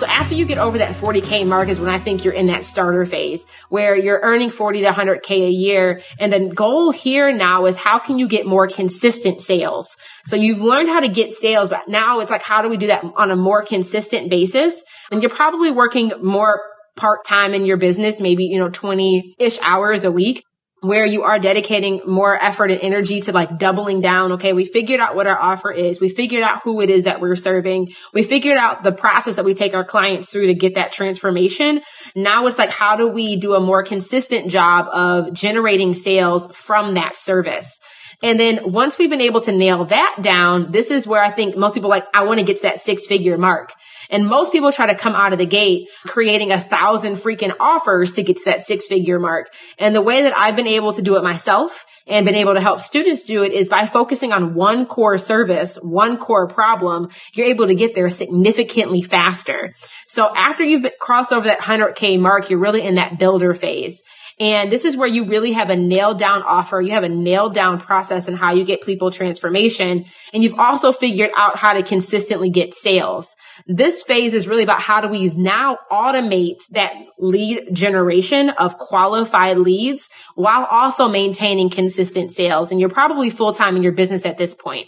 So 0.00 0.06
after 0.06 0.34
you 0.34 0.46
get 0.46 0.56
over 0.56 0.78
that 0.78 0.94
40K 0.94 1.46
mark 1.46 1.68
is 1.68 1.78
when 1.78 1.90
I 1.90 1.98
think 1.98 2.24
you're 2.24 2.32
in 2.32 2.46
that 2.46 2.64
starter 2.64 3.04
phase 3.04 3.44
where 3.68 3.94
you're 3.94 4.18
earning 4.22 4.48
40 4.48 4.80
to 4.80 4.88
100K 4.88 5.46
a 5.46 5.50
year. 5.50 6.00
And 6.18 6.32
the 6.32 6.48
goal 6.48 6.90
here 6.90 7.30
now 7.30 7.66
is 7.66 7.76
how 7.76 7.98
can 7.98 8.18
you 8.18 8.26
get 8.26 8.46
more 8.46 8.66
consistent 8.66 9.42
sales? 9.42 9.98
So 10.24 10.36
you've 10.36 10.62
learned 10.62 10.88
how 10.88 11.00
to 11.00 11.08
get 11.08 11.32
sales, 11.32 11.68
but 11.68 11.86
now 11.86 12.20
it's 12.20 12.30
like, 12.30 12.42
how 12.42 12.62
do 12.62 12.70
we 12.70 12.78
do 12.78 12.86
that 12.86 13.04
on 13.14 13.30
a 13.30 13.36
more 13.36 13.62
consistent 13.62 14.30
basis? 14.30 14.82
And 15.12 15.20
you're 15.20 15.28
probably 15.28 15.70
working 15.70 16.12
more 16.22 16.62
part 16.96 17.26
time 17.26 17.52
in 17.52 17.66
your 17.66 17.76
business, 17.76 18.22
maybe, 18.22 18.44
you 18.44 18.58
know, 18.58 18.70
20 18.70 19.34
ish 19.38 19.58
hours 19.60 20.04
a 20.06 20.10
week 20.10 20.42
where 20.80 21.04
you 21.04 21.24
are 21.24 21.38
dedicating 21.38 22.00
more 22.06 22.42
effort 22.42 22.70
and 22.70 22.80
energy 22.80 23.20
to 23.20 23.32
like 23.32 23.58
doubling 23.58 24.00
down. 24.00 24.32
Okay. 24.32 24.52
We 24.52 24.64
figured 24.64 25.00
out 25.00 25.14
what 25.14 25.26
our 25.26 25.38
offer 25.38 25.70
is. 25.70 26.00
We 26.00 26.08
figured 26.08 26.42
out 26.42 26.62
who 26.64 26.80
it 26.80 26.88
is 26.88 27.04
that 27.04 27.20
we're 27.20 27.36
serving. 27.36 27.92
We 28.14 28.22
figured 28.22 28.56
out 28.56 28.82
the 28.82 28.92
process 28.92 29.36
that 29.36 29.44
we 29.44 29.54
take 29.54 29.74
our 29.74 29.84
clients 29.84 30.30
through 30.30 30.46
to 30.46 30.54
get 30.54 30.76
that 30.76 30.92
transformation. 30.92 31.82
Now 32.16 32.46
it's 32.46 32.58
like, 32.58 32.70
how 32.70 32.96
do 32.96 33.08
we 33.08 33.36
do 33.36 33.54
a 33.54 33.60
more 33.60 33.82
consistent 33.82 34.50
job 34.50 34.86
of 34.90 35.34
generating 35.34 35.94
sales 35.94 36.46
from 36.56 36.94
that 36.94 37.14
service? 37.16 37.78
And 38.22 38.38
then 38.38 38.72
once 38.72 38.98
we've 38.98 39.08
been 39.08 39.20
able 39.22 39.40
to 39.42 39.52
nail 39.52 39.84
that 39.86 40.16
down, 40.20 40.72
this 40.72 40.90
is 40.90 41.06
where 41.06 41.22
I 41.22 41.30
think 41.30 41.56
most 41.56 41.74
people 41.74 41.88
like, 41.88 42.04
I 42.14 42.24
want 42.24 42.38
to 42.38 42.44
get 42.44 42.56
to 42.56 42.62
that 42.62 42.80
six 42.80 43.06
figure 43.06 43.38
mark. 43.38 43.72
And 44.10 44.26
most 44.26 44.52
people 44.52 44.72
try 44.72 44.86
to 44.86 44.94
come 44.94 45.14
out 45.14 45.32
of 45.32 45.38
the 45.38 45.46
gate 45.46 45.88
creating 46.06 46.52
a 46.52 46.60
thousand 46.60 47.14
freaking 47.14 47.54
offers 47.58 48.12
to 48.12 48.22
get 48.22 48.36
to 48.36 48.44
that 48.46 48.62
six 48.62 48.86
figure 48.86 49.18
mark. 49.18 49.48
And 49.78 49.94
the 49.94 50.02
way 50.02 50.22
that 50.22 50.36
I've 50.36 50.56
been 50.56 50.66
able 50.66 50.92
to 50.92 51.02
do 51.02 51.16
it 51.16 51.22
myself 51.22 51.86
and 52.06 52.26
been 52.26 52.34
able 52.34 52.54
to 52.54 52.60
help 52.60 52.80
students 52.80 53.22
do 53.22 53.42
it 53.42 53.52
is 53.52 53.68
by 53.68 53.86
focusing 53.86 54.32
on 54.32 54.54
one 54.54 54.84
core 54.84 55.16
service, 55.16 55.76
one 55.76 56.18
core 56.18 56.46
problem, 56.46 57.08
you're 57.34 57.46
able 57.46 57.68
to 57.68 57.74
get 57.74 57.94
there 57.94 58.10
significantly 58.10 59.00
faster. 59.00 59.72
So 60.06 60.30
after 60.34 60.64
you've 60.64 60.90
crossed 60.98 61.32
over 61.32 61.46
that 61.46 61.60
100K 61.60 62.18
mark, 62.18 62.50
you're 62.50 62.58
really 62.58 62.82
in 62.82 62.96
that 62.96 63.18
builder 63.18 63.54
phase. 63.54 64.02
And 64.40 64.72
this 64.72 64.86
is 64.86 64.96
where 64.96 65.06
you 65.06 65.26
really 65.26 65.52
have 65.52 65.68
a 65.68 65.76
nailed 65.76 66.18
down 66.18 66.42
offer. 66.42 66.80
You 66.80 66.92
have 66.92 67.04
a 67.04 67.10
nailed 67.10 67.54
down 67.54 67.78
process 67.78 68.26
and 68.26 68.38
how 68.38 68.54
you 68.54 68.64
get 68.64 68.80
people 68.80 69.10
transformation. 69.10 70.06
And 70.32 70.42
you've 70.42 70.58
also 70.58 70.92
figured 70.92 71.30
out 71.36 71.58
how 71.58 71.74
to 71.74 71.82
consistently 71.82 72.48
get 72.48 72.72
sales. 72.72 73.36
This 73.66 74.02
phase 74.02 74.32
is 74.32 74.48
really 74.48 74.62
about 74.62 74.80
how 74.80 75.02
do 75.02 75.08
we 75.08 75.28
now 75.28 75.78
automate 75.92 76.66
that 76.70 76.92
lead 77.18 77.68
generation 77.74 78.48
of 78.48 78.78
qualified 78.78 79.58
leads 79.58 80.08
while 80.36 80.64
also 80.64 81.06
maintaining 81.06 81.68
consistent 81.68 82.32
sales. 82.32 82.70
And 82.70 82.80
you're 82.80 82.88
probably 82.88 83.28
full 83.28 83.52
time 83.52 83.76
in 83.76 83.82
your 83.82 83.92
business 83.92 84.24
at 84.24 84.38
this 84.38 84.54
point. 84.54 84.86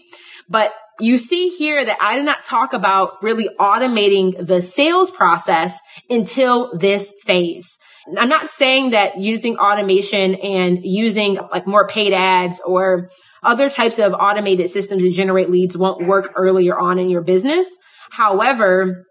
But 0.49 0.73
you 1.01 1.19
see 1.19 1.49
here 1.49 1.85
that 1.85 1.99
I 2.01 2.17
did 2.17 2.25
not 2.25 2.45
talk 2.45 2.73
about 2.73 3.23
really 3.23 3.49
automating 3.59 4.47
the 4.47 4.63
sales 4.63 5.11
process 5.11 5.79
until 6.09 6.77
this 6.77 7.13
phase. 7.25 7.79
I'm 8.17 8.29
not 8.29 8.49
saying 8.49 8.91
that 8.91 9.19
using 9.19 9.57
automation 9.57 10.35
and 10.35 10.81
using 10.83 11.39
like 11.51 11.67
more 11.67 11.87
paid 11.87 12.13
ads 12.13 12.61
or 12.65 13.11
other 13.43 13.71
types 13.71 13.99
of 13.99 14.13
automated 14.13 14.71
systems 14.71 15.03
to 15.03 15.11
generate 15.11 15.51
leads 15.51 15.77
won't 15.77 16.07
work 16.07 16.33
earlier 16.37 16.79
on 16.79 16.99
in 16.99 17.11
your 17.11 17.23
business. 17.23 17.69
However, 18.11 19.05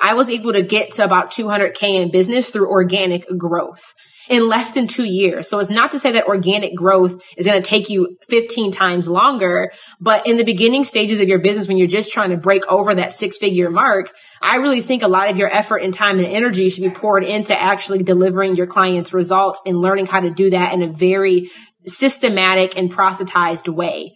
I 0.00 0.14
was 0.14 0.28
able 0.28 0.52
to 0.52 0.62
get 0.62 0.92
to 0.92 1.04
about 1.04 1.30
200K 1.30 2.02
in 2.02 2.10
business 2.10 2.50
through 2.50 2.70
organic 2.70 3.26
growth 3.36 3.94
in 4.28 4.48
less 4.48 4.72
than 4.72 4.86
two 4.86 5.04
years. 5.04 5.48
So 5.48 5.58
it's 5.58 5.70
not 5.70 5.92
to 5.92 5.98
say 5.98 6.12
that 6.12 6.26
organic 6.26 6.74
growth 6.74 7.22
is 7.36 7.46
going 7.46 7.60
to 7.60 7.66
take 7.68 7.88
you 7.88 8.16
15 8.28 8.72
times 8.72 9.08
longer, 9.08 9.72
but 10.00 10.26
in 10.26 10.36
the 10.36 10.44
beginning 10.44 10.84
stages 10.84 11.20
of 11.20 11.28
your 11.28 11.38
business, 11.38 11.68
when 11.68 11.78
you're 11.78 11.86
just 11.86 12.12
trying 12.12 12.30
to 12.30 12.36
break 12.36 12.66
over 12.68 12.94
that 12.94 13.12
six 13.12 13.38
figure 13.38 13.70
mark, 13.70 14.12
I 14.42 14.56
really 14.56 14.82
think 14.82 15.02
a 15.02 15.08
lot 15.08 15.30
of 15.30 15.38
your 15.38 15.52
effort 15.52 15.78
and 15.78 15.92
time 15.92 16.18
and 16.18 16.26
energy 16.26 16.68
should 16.68 16.84
be 16.84 16.90
poured 16.90 17.24
into 17.24 17.58
actually 17.58 18.02
delivering 18.02 18.56
your 18.56 18.66
clients 18.66 19.12
results 19.12 19.60
and 19.66 19.80
learning 19.80 20.06
how 20.06 20.20
to 20.20 20.30
do 20.30 20.50
that 20.50 20.72
in 20.72 20.82
a 20.82 20.92
very 20.92 21.50
systematic 21.86 22.76
and 22.76 22.90
processized 22.90 23.68
way. 23.68 24.12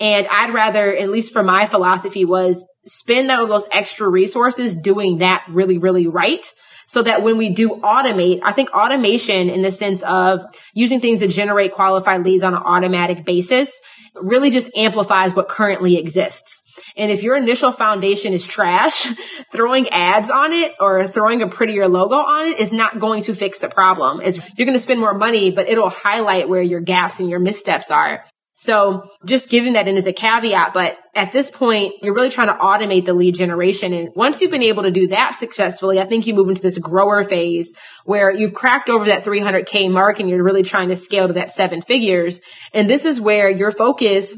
And 0.00 0.26
I'd 0.26 0.52
rather, 0.52 0.94
at 0.94 1.10
least 1.10 1.32
for 1.32 1.42
my 1.42 1.66
philosophy 1.66 2.24
was 2.24 2.66
spend 2.86 3.30
those 3.30 3.66
extra 3.72 4.08
resources 4.08 4.76
doing 4.76 5.18
that 5.18 5.44
really, 5.48 5.78
really 5.78 6.06
right 6.06 6.44
so 6.86 7.02
that 7.02 7.22
when 7.22 7.38
we 7.38 7.50
do 7.50 7.76
automate, 7.82 8.40
I 8.42 8.52
think 8.52 8.70
automation 8.70 9.50
in 9.50 9.62
the 9.62 9.72
sense 9.72 10.02
of 10.02 10.42
using 10.74 11.00
things 11.00 11.20
to 11.20 11.28
generate 11.28 11.72
qualified 11.72 12.24
leads 12.24 12.42
on 12.42 12.54
an 12.54 12.62
automatic 12.64 13.24
basis 13.24 13.72
really 14.14 14.50
just 14.50 14.70
amplifies 14.76 15.34
what 15.34 15.48
currently 15.48 15.96
exists. 15.96 16.62
And 16.96 17.10
if 17.10 17.22
your 17.22 17.36
initial 17.36 17.72
foundation 17.72 18.32
is 18.32 18.46
trash, 18.46 19.06
throwing 19.52 19.88
ads 19.88 20.30
on 20.30 20.52
it 20.52 20.72
or 20.80 21.08
throwing 21.08 21.42
a 21.42 21.48
prettier 21.48 21.88
logo 21.88 22.16
on 22.16 22.52
it 22.52 22.60
is 22.60 22.72
not 22.72 23.00
going 23.00 23.22
to 23.24 23.34
fix 23.34 23.58
the 23.58 23.68
problem. 23.68 24.20
Is 24.20 24.40
you're 24.56 24.66
going 24.66 24.76
to 24.76 24.80
spend 24.80 25.00
more 25.00 25.14
money, 25.14 25.50
but 25.50 25.68
it'll 25.68 25.90
highlight 25.90 26.48
where 26.48 26.62
your 26.62 26.80
gaps 26.80 27.20
and 27.20 27.28
your 27.28 27.40
missteps 27.40 27.90
are. 27.90 28.24
So 28.56 29.10
just 29.24 29.50
giving 29.50 29.72
that 29.72 29.88
in 29.88 29.96
as 29.96 30.06
a 30.06 30.12
caveat, 30.12 30.72
but 30.74 30.96
at 31.14 31.32
this 31.32 31.50
point, 31.50 31.94
you're 32.02 32.14
really 32.14 32.30
trying 32.30 32.46
to 32.46 32.54
automate 32.54 33.04
the 33.04 33.12
lead 33.12 33.34
generation. 33.34 33.92
And 33.92 34.10
once 34.14 34.40
you've 34.40 34.52
been 34.52 34.62
able 34.62 34.84
to 34.84 34.92
do 34.92 35.08
that 35.08 35.38
successfully, 35.40 35.98
I 35.98 36.04
think 36.04 36.26
you 36.26 36.34
move 36.34 36.48
into 36.48 36.62
this 36.62 36.78
grower 36.78 37.24
phase 37.24 37.74
where 38.04 38.30
you've 38.30 38.54
cracked 38.54 38.88
over 38.88 39.06
that 39.06 39.24
300K 39.24 39.90
mark 39.90 40.20
and 40.20 40.28
you're 40.28 40.44
really 40.44 40.62
trying 40.62 40.90
to 40.90 40.96
scale 40.96 41.26
to 41.26 41.34
that 41.34 41.50
seven 41.50 41.82
figures. 41.82 42.40
And 42.72 42.88
this 42.88 43.04
is 43.04 43.20
where 43.20 43.50
your 43.50 43.72
focus 43.72 44.36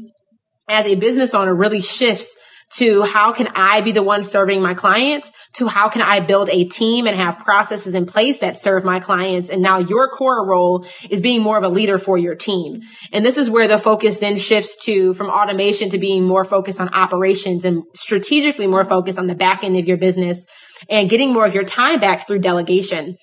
as 0.67 0.87
a 0.87 0.95
business 0.95 1.35
owner 1.35 1.55
really 1.55 1.81
shifts 1.81 2.35
to 2.75 3.03
how 3.03 3.31
can 3.31 3.47
I 3.55 3.81
be 3.81 3.91
the 3.91 4.03
one 4.03 4.23
serving 4.23 4.61
my 4.61 4.73
clients 4.73 5.31
to 5.53 5.67
how 5.67 5.89
can 5.89 6.01
I 6.01 6.19
build 6.19 6.49
a 6.49 6.65
team 6.65 7.07
and 7.07 7.15
have 7.15 7.39
processes 7.39 7.93
in 7.93 8.05
place 8.05 8.39
that 8.39 8.57
serve 8.57 8.83
my 8.83 8.99
clients. 8.99 9.49
And 9.49 9.61
now 9.61 9.79
your 9.79 10.09
core 10.09 10.45
role 10.45 10.85
is 11.09 11.21
being 11.21 11.41
more 11.41 11.57
of 11.57 11.63
a 11.63 11.69
leader 11.69 11.97
for 11.97 12.17
your 12.17 12.35
team. 12.35 12.81
And 13.13 13.25
this 13.25 13.37
is 13.37 13.49
where 13.49 13.67
the 13.67 13.77
focus 13.77 14.19
then 14.19 14.35
shifts 14.35 14.75
to 14.85 15.13
from 15.13 15.29
automation 15.29 15.89
to 15.91 15.97
being 15.97 16.25
more 16.25 16.43
focused 16.43 16.81
on 16.81 16.93
operations 16.93 17.63
and 17.63 17.83
strategically 17.95 18.67
more 18.67 18.83
focused 18.83 19.17
on 19.17 19.27
the 19.27 19.35
back 19.35 19.63
end 19.63 19.77
of 19.77 19.85
your 19.85 19.97
business 19.97 20.45
and 20.89 21.09
getting 21.09 21.33
more 21.33 21.45
of 21.45 21.55
your 21.55 21.63
time 21.63 21.99
back 21.99 22.27
through 22.27 22.39
delegation 22.39 23.15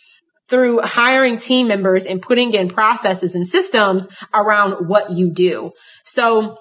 through 0.49 0.81
hiring 0.81 1.39
team 1.39 1.69
members 1.69 2.05
and 2.05 2.21
putting 2.21 2.53
in 2.53 2.69
processes 2.69 3.35
and 3.35 3.49
systems 3.49 4.07
around 4.35 4.89
what 4.89 5.11
you 5.11 5.33
do. 5.33 5.71
So 6.05 6.57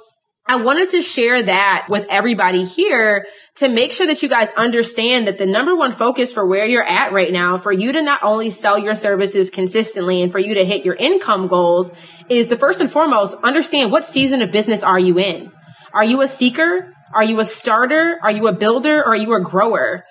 I 0.46 0.58
wanted 0.58 0.90
to 0.90 1.02
share 1.02 1.42
that 1.44 1.88
with 1.90 2.06
everybody 2.10 2.66
here 2.66 3.26
to 3.56 3.70
make 3.70 3.94
sure 3.94 4.08
that 4.08 4.22
you 4.22 4.28
guys 4.28 4.50
understand 4.58 5.28
that 5.28 5.38
the 5.38 5.46
number 5.46 5.74
one 5.74 5.94
focus 5.94 6.34
for 6.34 6.46
where 6.46 6.66
you're 6.66 6.84
at 6.84 7.14
right 7.14 7.32
now, 7.32 7.56
for 7.56 7.72
you 7.72 7.94
to 7.94 8.02
not 8.02 8.24
only 8.24 8.50
sell 8.50 8.78
your 8.78 8.94
services 8.94 9.50
consistently 9.50 10.22
and 10.22 10.34
for 10.34 10.40
you 10.40 10.56
to 10.56 10.66
hit 10.66 10.84
your 10.84 10.96
income 10.96 11.48
goals 11.48 11.92
is 12.28 12.48
to 12.48 12.58
first 12.58 12.82
and 12.82 12.92
foremost 12.92 13.36
understand 13.42 13.92
what 13.92 14.04
season 14.04 14.42
of 14.42 14.52
business 14.52 14.84
are 14.84 15.00
you 15.00 15.18
in? 15.18 15.50
Are 15.94 16.04
you 16.04 16.22
a 16.22 16.28
seeker? 16.28 16.94
Are 17.14 17.24
you 17.24 17.40
a 17.40 17.46
starter? 17.46 18.20
Are 18.22 18.32
you 18.32 18.48
a 18.48 18.54
builder? 18.54 19.00
Or 19.00 19.14
are 19.14 19.16
you 19.16 19.34
a 19.36 19.42
grower? 19.42 20.04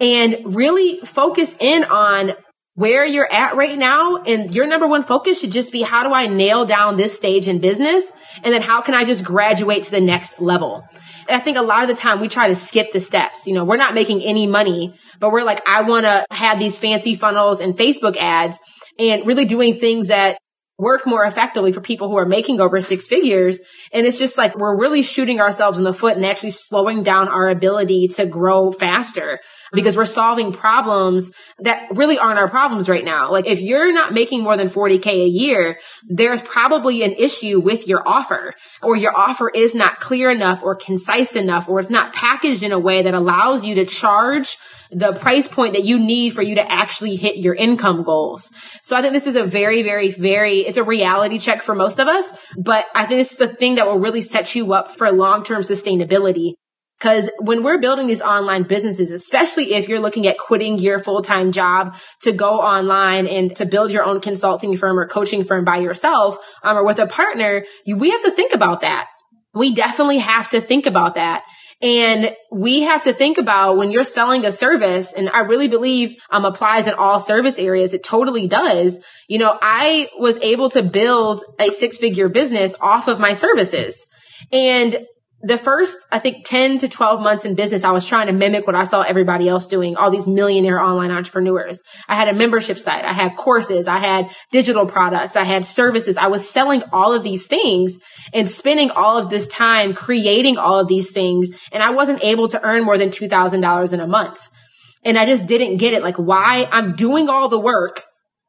And 0.00 0.56
really 0.56 0.98
focus 1.04 1.54
in 1.60 1.84
on 1.84 2.32
where 2.76 3.06
you're 3.06 3.30
at 3.32 3.56
right 3.56 3.76
now 3.76 4.18
and 4.18 4.54
your 4.54 4.66
number 4.66 4.86
one 4.86 5.02
focus 5.02 5.40
should 5.40 5.50
just 5.50 5.72
be 5.72 5.82
how 5.82 6.06
do 6.06 6.14
I 6.14 6.26
nail 6.26 6.66
down 6.66 6.96
this 6.96 7.16
stage 7.16 7.48
in 7.48 7.58
business? 7.58 8.12
And 8.44 8.52
then 8.52 8.60
how 8.60 8.82
can 8.82 8.94
I 8.94 9.04
just 9.04 9.24
graduate 9.24 9.82
to 9.84 9.90
the 9.90 10.00
next 10.00 10.40
level? 10.40 10.84
And 11.26 11.40
I 11.40 11.42
think 11.42 11.56
a 11.56 11.62
lot 11.62 11.82
of 11.82 11.88
the 11.88 12.00
time 12.00 12.20
we 12.20 12.28
try 12.28 12.48
to 12.48 12.54
skip 12.54 12.92
the 12.92 13.00
steps. 13.00 13.46
You 13.46 13.54
know, 13.54 13.64
we're 13.64 13.78
not 13.78 13.94
making 13.94 14.22
any 14.22 14.46
money, 14.46 14.94
but 15.18 15.32
we're 15.32 15.42
like, 15.42 15.62
I 15.66 15.82
want 15.82 16.04
to 16.04 16.26
have 16.30 16.58
these 16.58 16.78
fancy 16.78 17.14
funnels 17.14 17.60
and 17.60 17.76
Facebook 17.76 18.18
ads 18.18 18.58
and 18.98 19.26
really 19.26 19.46
doing 19.46 19.72
things 19.72 20.08
that 20.08 20.38
work 20.78 21.06
more 21.06 21.24
effectively 21.24 21.72
for 21.72 21.80
people 21.80 22.08
who 22.08 22.18
are 22.18 22.26
making 22.26 22.60
over 22.60 22.82
six 22.82 23.08
figures. 23.08 23.58
And 23.92 24.06
it's 24.06 24.18
just 24.18 24.36
like 24.36 24.54
we're 24.54 24.78
really 24.78 25.02
shooting 25.02 25.40
ourselves 25.40 25.78
in 25.78 25.84
the 25.84 25.94
foot 25.94 26.16
and 26.16 26.26
actually 26.26 26.50
slowing 26.50 27.02
down 27.02 27.28
our 27.28 27.48
ability 27.48 28.08
to 28.16 28.26
grow 28.26 28.70
faster 28.70 29.40
because 29.72 29.96
we're 29.96 30.04
solving 30.04 30.52
problems 30.52 31.30
that 31.60 31.88
really 31.94 32.18
aren't 32.18 32.38
our 32.38 32.48
problems 32.48 32.88
right 32.88 33.04
now. 33.04 33.30
Like 33.30 33.46
if 33.46 33.60
you're 33.60 33.92
not 33.92 34.12
making 34.12 34.42
more 34.42 34.56
than 34.56 34.68
40K 34.68 35.06
a 35.06 35.28
year, 35.28 35.78
there's 36.06 36.42
probably 36.42 37.02
an 37.02 37.12
issue 37.12 37.60
with 37.60 37.86
your 37.86 38.02
offer 38.06 38.54
or 38.82 38.96
your 38.96 39.16
offer 39.16 39.48
is 39.48 39.74
not 39.74 40.00
clear 40.00 40.30
enough 40.30 40.62
or 40.62 40.74
concise 40.74 41.34
enough 41.34 41.68
or 41.68 41.80
it's 41.80 41.90
not 41.90 42.12
packaged 42.12 42.62
in 42.62 42.72
a 42.72 42.78
way 42.78 43.02
that 43.02 43.14
allows 43.14 43.64
you 43.64 43.74
to 43.76 43.84
charge 43.84 44.58
the 44.90 45.12
price 45.12 45.48
point 45.48 45.74
that 45.74 45.84
you 45.84 45.98
need 45.98 46.34
for 46.34 46.42
you 46.42 46.54
to 46.54 46.72
actually 46.72 47.16
hit 47.16 47.36
your 47.36 47.54
income 47.54 48.02
goals. 48.04 48.52
So 48.82 48.96
I 48.96 49.02
think 49.02 49.12
this 49.12 49.26
is 49.26 49.36
a 49.36 49.44
very, 49.44 49.82
very, 49.82 50.10
very, 50.10 50.60
it's 50.60 50.78
a 50.78 50.84
reality 50.84 51.38
check 51.38 51.62
for 51.62 51.74
most 51.74 51.98
of 51.98 52.08
us, 52.08 52.32
but 52.56 52.86
I 52.94 53.06
think 53.06 53.18
this 53.18 53.32
is 53.32 53.38
the 53.38 53.48
thing 53.48 53.76
that 53.76 53.86
will 53.86 53.98
really 53.98 54.22
set 54.22 54.54
you 54.54 54.72
up 54.72 54.92
for 54.92 55.10
long-term 55.10 55.62
sustainability. 55.62 56.54
Cause 56.98 57.30
when 57.38 57.62
we're 57.62 57.78
building 57.78 58.06
these 58.06 58.22
online 58.22 58.62
businesses, 58.62 59.10
especially 59.10 59.74
if 59.74 59.86
you're 59.86 60.00
looking 60.00 60.26
at 60.26 60.38
quitting 60.38 60.78
your 60.78 60.98
full-time 60.98 61.52
job 61.52 61.94
to 62.22 62.32
go 62.32 62.58
online 62.60 63.26
and 63.26 63.54
to 63.56 63.66
build 63.66 63.90
your 63.90 64.04
own 64.04 64.20
consulting 64.20 64.76
firm 64.76 64.98
or 64.98 65.06
coaching 65.06 65.44
firm 65.44 65.64
by 65.64 65.76
yourself, 65.76 66.38
um, 66.62 66.76
or 66.76 66.86
with 66.86 66.98
a 66.98 67.06
partner, 67.06 67.64
you, 67.84 67.96
we 67.96 68.10
have 68.10 68.22
to 68.22 68.30
think 68.30 68.54
about 68.54 68.80
that. 68.80 69.08
We 69.54 69.74
definitely 69.74 70.18
have 70.18 70.48
to 70.50 70.60
think 70.60 70.86
about 70.86 71.16
that. 71.16 71.44
And 71.82 72.34
we 72.50 72.82
have 72.82 73.04
to 73.04 73.12
think 73.12 73.36
about 73.36 73.76
when 73.76 73.90
you're 73.90 74.04
selling 74.04 74.46
a 74.46 74.52
service, 74.52 75.12
and 75.12 75.28
I 75.28 75.40
really 75.40 75.68
believe 75.68 76.16
um, 76.30 76.46
applies 76.46 76.86
in 76.86 76.94
all 76.94 77.20
service 77.20 77.58
areas. 77.58 77.92
It 77.92 78.02
totally 78.02 78.48
does. 78.48 78.98
You 79.28 79.38
know, 79.38 79.58
I 79.60 80.08
was 80.18 80.38
able 80.38 80.70
to 80.70 80.82
build 80.82 81.44
a 81.60 81.70
six 81.70 81.98
figure 81.98 82.28
business 82.28 82.74
off 82.80 83.08
of 83.08 83.20
my 83.20 83.34
services. 83.34 84.06
And 84.50 85.06
the 85.42 85.58
first, 85.58 85.98
I 86.10 86.18
think 86.18 86.46
10 86.46 86.78
to 86.78 86.88
12 86.88 87.20
months 87.20 87.44
in 87.44 87.54
business, 87.54 87.84
I 87.84 87.90
was 87.90 88.06
trying 88.06 88.28
to 88.28 88.32
mimic 88.32 88.66
what 88.66 88.74
I 88.74 88.84
saw 88.84 89.02
everybody 89.02 89.48
else 89.48 89.66
doing, 89.66 89.94
all 89.94 90.10
these 90.10 90.26
millionaire 90.26 90.80
online 90.80 91.10
entrepreneurs. 91.10 91.82
I 92.08 92.14
had 92.14 92.28
a 92.28 92.32
membership 92.32 92.78
site. 92.78 93.04
I 93.04 93.12
had 93.12 93.36
courses. 93.36 93.86
I 93.86 93.98
had 93.98 94.30
digital 94.50 94.86
products. 94.86 95.36
I 95.36 95.44
had 95.44 95.64
services. 95.64 96.16
I 96.16 96.28
was 96.28 96.48
selling 96.48 96.82
all 96.90 97.12
of 97.12 97.22
these 97.22 97.46
things 97.46 97.98
and 98.32 98.50
spending 98.50 98.90
all 98.90 99.18
of 99.18 99.28
this 99.28 99.46
time 99.46 99.92
creating 99.92 100.56
all 100.56 100.80
of 100.80 100.88
these 100.88 101.10
things. 101.12 101.50
And 101.70 101.82
I 101.82 101.90
wasn't 101.90 102.24
able 102.24 102.48
to 102.48 102.62
earn 102.62 102.84
more 102.84 102.96
than 102.96 103.10
$2,000 103.10 103.92
in 103.92 104.00
a 104.00 104.06
month. 104.06 104.50
And 105.04 105.18
I 105.18 105.26
just 105.26 105.46
didn't 105.46 105.76
get 105.76 105.92
it. 105.92 106.02
Like 106.02 106.16
why 106.16 106.66
I'm 106.72 106.96
doing 106.96 107.28
all 107.28 107.48
the 107.48 107.60
work 107.60 108.04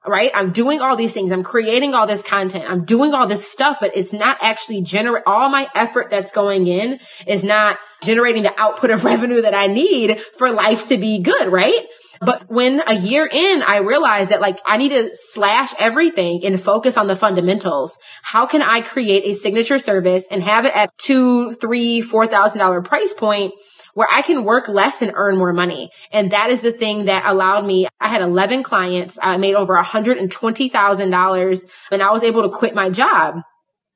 right? 0.05 0.31
I'm 0.33 0.51
doing 0.51 0.81
all 0.81 0.95
these 0.95 1.13
things. 1.13 1.31
I'm 1.31 1.43
creating 1.43 1.93
all 1.93 2.07
this 2.07 2.21
content. 2.21 2.65
I'm 2.67 2.85
doing 2.85 3.13
all 3.13 3.27
this 3.27 3.49
stuff, 3.49 3.77
but 3.79 3.91
it's 3.95 4.13
not 4.13 4.37
actually 4.41 4.81
generate 4.81 5.23
all 5.25 5.49
my 5.49 5.67
effort 5.75 6.09
that's 6.09 6.31
going 6.31 6.67
in 6.67 6.99
is 7.25 7.43
not 7.43 7.77
generating 8.01 8.43
the 8.43 8.53
output 8.57 8.91
of 8.91 9.03
revenue 9.13 9.41
that 9.41 9.53
I 9.53 9.67
need 9.67 10.19
for 10.37 10.51
life 10.51 10.87
to 10.89 10.97
be 10.97 11.19
good, 11.19 11.51
right? 11.51 11.85
But 12.19 12.49
when 12.49 12.81
a 12.87 12.95
year 12.95 13.27
in, 13.31 13.61
I 13.61 13.77
realized 13.77 14.31
that 14.31 14.41
like 14.41 14.59
I 14.65 14.77
need 14.77 14.89
to 14.89 15.09
slash 15.13 15.73
everything 15.79 16.43
and 16.43 16.59
focus 16.59 16.97
on 16.97 17.07
the 17.07 17.15
fundamentals. 17.15 17.97
How 18.23 18.45
can 18.45 18.61
I 18.61 18.81
create 18.81 19.23
a 19.25 19.35
signature 19.35 19.79
service 19.79 20.25
and 20.31 20.41
have 20.41 20.65
it 20.65 20.73
at 20.75 20.97
two, 20.97 21.53
three, 21.53 22.01
four 22.01 22.27
thousand 22.27 22.59
dollar 22.59 22.81
price 22.81 23.13
point 23.13 23.53
where 23.97 24.07
I 24.11 24.21
can 24.21 24.43
work 24.43 24.67
less 24.67 25.01
and 25.01 25.11
earn 25.15 25.39
more 25.39 25.53
money. 25.53 25.89
And 26.11 26.29
that 26.29 26.51
is 26.51 26.61
the 26.61 26.71
thing 26.71 27.05
that 27.05 27.23
allowed 27.25 27.65
me. 27.65 27.87
I 27.99 28.09
had 28.09 28.21
11 28.21 28.61
clients. 28.61 29.17
I 29.19 29.37
made 29.37 29.55
over 29.55 29.75
$120,000 29.75 31.71
and 31.89 32.03
I 32.03 32.11
was 32.11 32.21
able 32.21 32.43
to 32.43 32.49
quit 32.55 32.75
my 32.75 32.91
job 32.91 33.41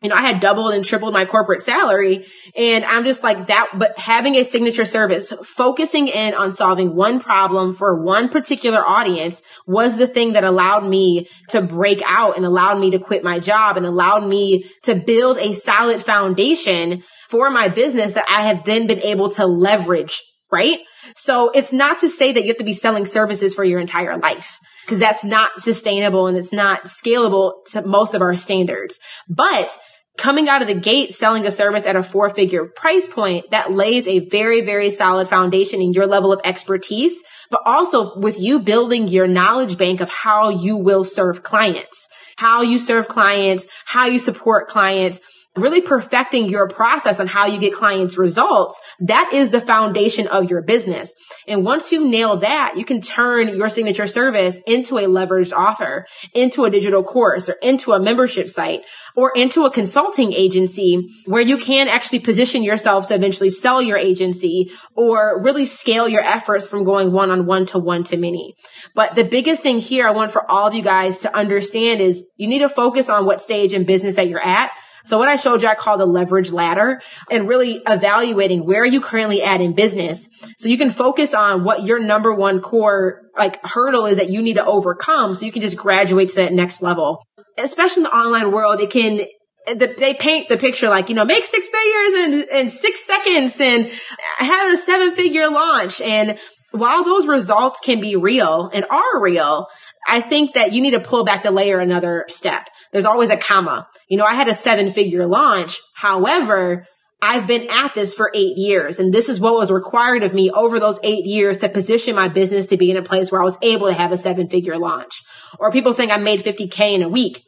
you 0.01 0.09
know, 0.09 0.15
I 0.15 0.21
had 0.21 0.39
doubled 0.39 0.73
and 0.73 0.83
tripled 0.83 1.13
my 1.13 1.25
corporate 1.25 1.61
salary. 1.61 2.25
And 2.55 2.83
I'm 2.83 3.03
just 3.03 3.23
like 3.23 3.47
that, 3.47 3.67
but 3.77 3.97
having 3.99 4.35
a 4.35 4.43
signature 4.43 4.85
service, 4.85 5.31
focusing 5.43 6.07
in 6.07 6.33
on 6.33 6.51
solving 6.51 6.95
one 6.95 7.19
problem 7.19 7.73
for 7.73 8.03
one 8.03 8.29
particular 8.29 8.83
audience 8.83 9.43
was 9.67 9.97
the 9.97 10.07
thing 10.07 10.33
that 10.33 10.43
allowed 10.43 10.85
me 10.85 11.29
to 11.49 11.61
break 11.61 12.01
out 12.05 12.35
and 12.35 12.45
allowed 12.45 12.79
me 12.79 12.89
to 12.91 12.99
quit 12.99 13.23
my 13.23 13.37
job 13.37 13.77
and 13.77 13.85
allowed 13.85 14.27
me 14.27 14.65
to 14.83 14.95
build 14.95 15.37
a 15.37 15.53
solid 15.53 16.01
foundation 16.01 17.03
for 17.29 17.51
my 17.51 17.69
business 17.69 18.15
that 18.15 18.25
I 18.27 18.41
have 18.47 18.65
then 18.65 18.87
been 18.87 19.01
able 19.01 19.29
to 19.31 19.45
leverage, 19.45 20.21
right? 20.51 20.79
So 21.15 21.51
it's 21.51 21.71
not 21.71 21.99
to 21.99 22.09
say 22.09 22.31
that 22.31 22.41
you 22.41 22.47
have 22.47 22.57
to 22.57 22.63
be 22.63 22.73
selling 22.73 23.05
services 23.05 23.53
for 23.53 23.63
your 23.63 23.79
entire 23.79 24.17
life 24.17 24.59
because 24.85 24.99
that's 24.99 25.23
not 25.23 25.61
sustainable 25.61 26.27
and 26.27 26.37
it's 26.37 26.51
not 26.51 26.85
scalable 26.85 27.63
to 27.67 27.83
most 27.83 28.13
of 28.13 28.21
our 28.21 28.35
standards. 28.35 28.99
But 29.29 29.77
coming 30.17 30.49
out 30.49 30.61
of 30.61 30.67
the 30.67 30.73
gate 30.73 31.13
selling 31.13 31.45
a 31.45 31.51
service 31.51 31.85
at 31.85 31.95
a 31.95 32.03
four 32.03 32.29
figure 32.29 32.65
price 32.65 33.07
point 33.07 33.45
that 33.51 33.71
lays 33.71 34.07
a 34.07 34.19
very, 34.19 34.61
very 34.61 34.89
solid 34.89 35.27
foundation 35.27 35.81
in 35.81 35.93
your 35.93 36.07
level 36.07 36.31
of 36.31 36.41
expertise, 36.43 37.23
but 37.49 37.61
also 37.65 38.17
with 38.17 38.39
you 38.39 38.59
building 38.59 39.07
your 39.07 39.27
knowledge 39.27 39.77
bank 39.77 40.01
of 40.01 40.09
how 40.09 40.49
you 40.49 40.77
will 40.77 41.03
serve 41.03 41.43
clients, 41.43 42.07
how 42.37 42.61
you 42.61 42.77
serve 42.77 43.07
clients, 43.07 43.65
how 43.85 44.05
you 44.05 44.19
support 44.19 44.67
clients 44.67 45.19
really 45.57 45.81
perfecting 45.81 46.47
your 46.47 46.67
process 46.67 47.19
on 47.19 47.27
how 47.27 47.45
you 47.45 47.59
get 47.59 47.73
clients 47.73 48.17
results, 48.17 48.79
that 48.99 49.31
is 49.33 49.49
the 49.49 49.59
foundation 49.59 50.27
of 50.27 50.49
your 50.49 50.61
business. 50.61 51.13
And 51.45 51.65
once 51.65 51.91
you 51.91 52.09
nail 52.09 52.37
that, 52.37 52.75
you 52.77 52.85
can 52.85 53.01
turn 53.01 53.49
your 53.49 53.67
signature 53.67 54.07
service 54.07 54.59
into 54.65 54.97
a 54.97 55.03
leveraged 55.03 55.53
offer, 55.53 56.05
into 56.33 56.63
a 56.63 56.69
digital 56.69 57.03
course 57.03 57.49
or 57.49 57.57
into 57.61 57.91
a 57.91 57.99
membership 57.99 58.47
site 58.47 58.81
or 59.15 59.31
into 59.35 59.65
a 59.65 59.71
consulting 59.71 60.31
agency 60.31 61.09
where 61.25 61.41
you 61.41 61.57
can 61.57 61.89
actually 61.89 62.19
position 62.19 62.63
yourself 62.63 63.07
to 63.07 63.15
eventually 63.15 63.49
sell 63.49 63.81
your 63.81 63.97
agency 63.97 64.71
or 64.95 65.41
really 65.43 65.65
scale 65.65 66.07
your 66.07 66.23
efforts 66.23 66.65
from 66.65 66.85
going 66.85 67.11
one 67.11 67.29
on 67.29 67.45
one 67.45 67.65
to 67.65 67.77
one 67.77 68.05
to 68.05 68.15
many. 68.15 68.55
But 68.95 69.15
the 69.15 69.25
biggest 69.25 69.61
thing 69.61 69.79
here 69.79 70.07
I 70.07 70.11
want 70.11 70.31
for 70.31 70.49
all 70.49 70.67
of 70.67 70.73
you 70.73 70.81
guys 70.81 71.19
to 71.19 71.35
understand 71.35 71.99
is 71.99 72.25
you 72.37 72.47
need 72.47 72.59
to 72.59 72.69
focus 72.69 73.09
on 73.09 73.25
what 73.25 73.41
stage 73.41 73.73
in 73.73 73.83
business 73.83 74.15
that 74.15 74.29
you're 74.29 74.39
at 74.39 74.71
so 75.05 75.17
what 75.17 75.29
I 75.29 75.35
showed 75.35 75.61
you, 75.61 75.67
I 75.67 75.75
call 75.75 75.97
the 75.97 76.05
leverage 76.05 76.51
ladder 76.51 77.01
and 77.29 77.47
really 77.47 77.81
evaluating 77.87 78.65
where 78.65 78.83
are 78.83 78.85
you 78.85 79.01
currently 79.01 79.41
at 79.41 79.61
in 79.61 79.73
business. 79.73 80.29
So 80.57 80.69
you 80.69 80.77
can 80.77 80.91
focus 80.91 81.33
on 81.33 81.63
what 81.63 81.83
your 81.83 81.99
number 81.99 82.33
one 82.33 82.61
core 82.61 83.21
like 83.37 83.65
hurdle 83.65 84.05
is 84.05 84.17
that 84.17 84.29
you 84.29 84.41
need 84.41 84.55
to 84.55 84.65
overcome. 84.65 85.33
So 85.33 85.45
you 85.45 85.51
can 85.51 85.61
just 85.61 85.77
graduate 85.77 86.29
to 86.29 86.35
that 86.35 86.53
next 86.53 86.81
level. 86.81 87.23
Especially 87.57 88.01
in 88.01 88.03
the 88.03 88.15
online 88.15 88.51
world, 88.51 88.79
it 88.79 88.89
can 88.89 89.25
the, 89.67 89.93
they 89.97 90.13
paint 90.13 90.49
the 90.49 90.57
picture 90.57 90.89
like, 90.89 91.09
you 91.09 91.15
know, 91.15 91.25
make 91.25 91.43
six 91.43 91.67
figures 91.67 92.13
in, 92.13 92.57
in 92.57 92.69
six 92.69 93.05
seconds 93.05 93.59
and 93.61 93.91
have 94.37 94.73
a 94.73 94.77
seven 94.77 95.15
figure 95.15 95.49
launch. 95.49 96.01
And 96.01 96.39
while 96.71 97.03
those 97.03 97.27
results 97.27 97.79
can 97.79 97.99
be 97.99 98.15
real 98.15 98.69
and 98.73 98.85
are 98.85 99.21
real, 99.21 99.67
I 100.07 100.21
think 100.21 100.53
that 100.53 100.73
you 100.73 100.81
need 100.81 100.91
to 100.91 100.99
pull 100.99 101.23
back 101.23 101.43
the 101.43 101.51
layer 101.51 101.79
another 101.79 102.25
step. 102.27 102.67
There's 102.91 103.05
always 103.05 103.29
a 103.29 103.37
comma. 103.37 103.87
You 104.09 104.17
know, 104.17 104.25
I 104.25 104.33
had 104.33 104.47
a 104.47 104.53
seven 104.53 104.89
figure 104.89 105.27
launch. 105.27 105.79
However, 105.95 106.85
I've 107.21 107.45
been 107.45 107.69
at 107.69 107.93
this 107.93 108.15
for 108.15 108.31
eight 108.33 108.57
years 108.57 108.97
and 108.97 109.13
this 109.13 109.29
is 109.29 109.39
what 109.39 109.53
was 109.53 109.71
required 109.71 110.23
of 110.23 110.33
me 110.33 110.49
over 110.49 110.79
those 110.79 110.99
eight 111.03 111.25
years 111.25 111.59
to 111.59 111.69
position 111.69 112.15
my 112.15 112.27
business 112.27 112.65
to 112.67 112.77
be 112.77 112.89
in 112.89 112.97
a 112.97 113.03
place 113.03 113.31
where 113.31 113.41
I 113.41 113.45
was 113.45 113.59
able 113.61 113.87
to 113.87 113.93
have 113.93 114.11
a 114.11 114.17
seven 114.17 114.49
figure 114.49 114.77
launch 114.77 115.21
or 115.59 115.71
people 115.71 115.93
saying 115.93 116.09
I 116.09 116.17
made 116.17 116.39
50k 116.39 116.95
in 116.95 117.03
a 117.03 117.09
week. 117.09 117.43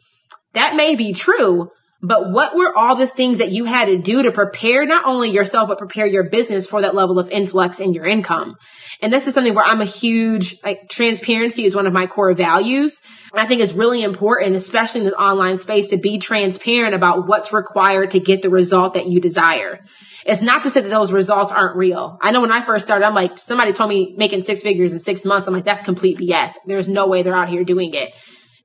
That 0.54 0.76
may 0.76 0.96
be 0.96 1.12
true, 1.12 1.72
but 2.04 2.32
what 2.32 2.54
were 2.54 2.78
all 2.78 2.98
the 2.98 3.08
things 3.08 3.38
that 3.38 3.52
you 3.52 3.64
had 3.64 3.86
to 3.86 3.98
do 3.98 4.24
to 4.24 4.32
prepare 4.32 4.86
not 4.86 5.06
only 5.06 5.32
yourself, 5.32 5.70
but 5.70 5.78
prepare 5.78 6.06
your 6.06 6.30
business 6.30 6.68
for 6.68 6.82
that 6.82 6.94
level 6.94 7.18
of 7.18 7.30
influx 7.30 7.80
in 7.80 7.94
your 7.94 8.06
income? 8.06 8.58
And 9.02 9.12
this 9.12 9.26
is 9.26 9.34
something 9.34 9.56
where 9.56 9.64
I'm 9.64 9.80
a 9.80 9.86
huge, 9.86 10.62
like 10.66 10.90
transparency 10.90 11.64
is 11.64 11.74
one 11.74 11.88
of 11.88 11.94
my 11.94 12.06
core 12.06 12.34
values. 12.34 13.02
I 13.34 13.48
think 13.48 13.62
it's 13.62 13.72
really 13.72 14.04
important, 14.04 14.58
especially 14.58 15.02
in 15.02 15.08
the 15.08 15.16
online 15.16 15.58
space 15.58 15.88
to 15.88 15.98
be 15.98 16.18
transparent 16.18 16.94
about 16.94 17.26
what's 17.26 17.54
required 17.54 18.12
to 18.12 18.20
get 18.20 18.42
the 18.42 18.50
result 18.50 18.96
that 18.96 19.08
you 19.08 19.22
desire. 19.22 19.80
It's 20.26 20.42
not 20.42 20.64
to 20.64 20.70
say 20.70 20.82
that 20.82 20.90
those 20.90 21.14
results 21.14 21.54
aren't 21.54 21.78
real. 21.78 22.18
I 22.22 22.32
know 22.32 22.42
when 22.42 22.52
I 22.52 22.62
first 22.62 22.86
started, 22.86 23.06
I'm 23.06 23.16
like, 23.16 23.38
somebody 23.38 23.72
told 23.72 23.90
me 23.90 24.14
making 24.18 24.44
six 24.44 24.62
figures 24.62 24.92
in 24.92 25.00
six 25.00 25.24
months. 25.24 25.48
I'm 25.48 25.54
like, 25.54 25.66
that's 25.66 25.84
complete 25.84 26.18
BS. 26.18 26.52
There's 26.66 26.90
no 26.90 27.08
way 27.08 27.24
they're 27.24 27.36
out 27.36 27.50
here 27.50 27.64
doing 27.64 27.94
it. 27.94 28.14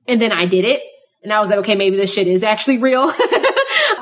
And 0.09 0.21
then 0.21 0.33
I 0.33 0.45
did 0.45 0.65
it 0.65 0.81
and 1.23 1.33
I 1.33 1.39
was 1.39 1.49
like, 1.49 1.59
okay, 1.59 1.75
maybe 1.75 1.97
this 1.97 2.13
shit 2.13 2.27
is 2.27 2.43
actually 2.43 2.77
real. 2.77 3.11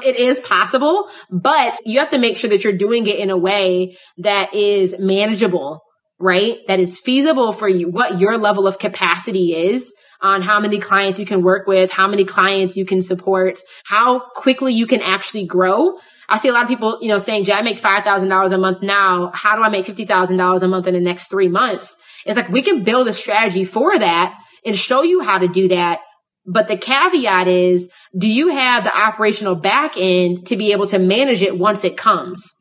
it 0.05 0.17
is 0.17 0.39
possible, 0.39 1.09
but 1.31 1.77
you 1.85 1.99
have 1.99 2.11
to 2.11 2.17
make 2.17 2.37
sure 2.37 2.49
that 2.49 2.63
you're 2.63 2.73
doing 2.73 3.07
it 3.07 3.17
in 3.17 3.29
a 3.29 3.37
way 3.37 3.97
that 4.17 4.53
is 4.53 4.95
manageable, 4.99 5.81
right? 6.19 6.57
That 6.67 6.79
is 6.79 6.99
feasible 6.99 7.51
for 7.51 7.67
you, 7.67 7.89
what 7.89 8.19
your 8.19 8.37
level 8.37 8.67
of 8.67 8.79
capacity 8.79 9.55
is 9.55 9.93
on 10.21 10.41
how 10.41 10.59
many 10.59 10.79
clients 10.79 11.19
you 11.19 11.25
can 11.25 11.43
work 11.43 11.67
with, 11.67 11.91
how 11.91 12.07
many 12.07 12.23
clients 12.23 12.75
you 12.75 12.85
can 12.85 13.01
support, 13.01 13.57
how 13.85 14.19
quickly 14.35 14.73
you 14.73 14.87
can 14.87 15.01
actually 15.01 15.45
grow. 15.45 15.93
I 16.29 16.37
see 16.37 16.49
a 16.49 16.53
lot 16.53 16.63
of 16.63 16.67
people, 16.67 16.97
you 17.01 17.07
know, 17.07 17.19
saying, 17.19 17.45
Jay, 17.45 17.53
I 17.53 17.61
make 17.61 17.79
$5,000 17.79 18.51
a 18.51 18.57
month 18.57 18.81
now. 18.81 19.31
How 19.33 19.55
do 19.55 19.61
I 19.61 19.69
make 19.69 19.85
$50,000 19.85 20.61
a 20.61 20.67
month 20.67 20.87
in 20.87 20.93
the 20.93 20.99
next 20.99 21.27
three 21.29 21.47
months? 21.47 21.95
It's 22.25 22.35
like 22.35 22.49
we 22.49 22.61
can 22.61 22.83
build 22.83 23.07
a 23.07 23.13
strategy 23.13 23.63
for 23.63 23.97
that 23.97 24.37
and 24.65 24.77
show 24.77 25.03
you 25.03 25.21
how 25.21 25.37
to 25.37 25.47
do 25.47 25.69
that 25.69 25.99
but 26.47 26.67
the 26.67 26.77
caveat 26.77 27.47
is, 27.47 27.89
do 28.17 28.27
you 28.27 28.47
have 28.49 28.83
the 28.83 28.97
operational 28.97 29.55
back 29.55 29.95
end 29.97 30.47
to 30.47 30.55
be 30.55 30.71
able 30.71 30.87
to 30.87 30.97
manage 30.97 31.41
it 31.41 31.59
once 31.59 31.83
it 31.83 31.97
comes? 31.97 32.53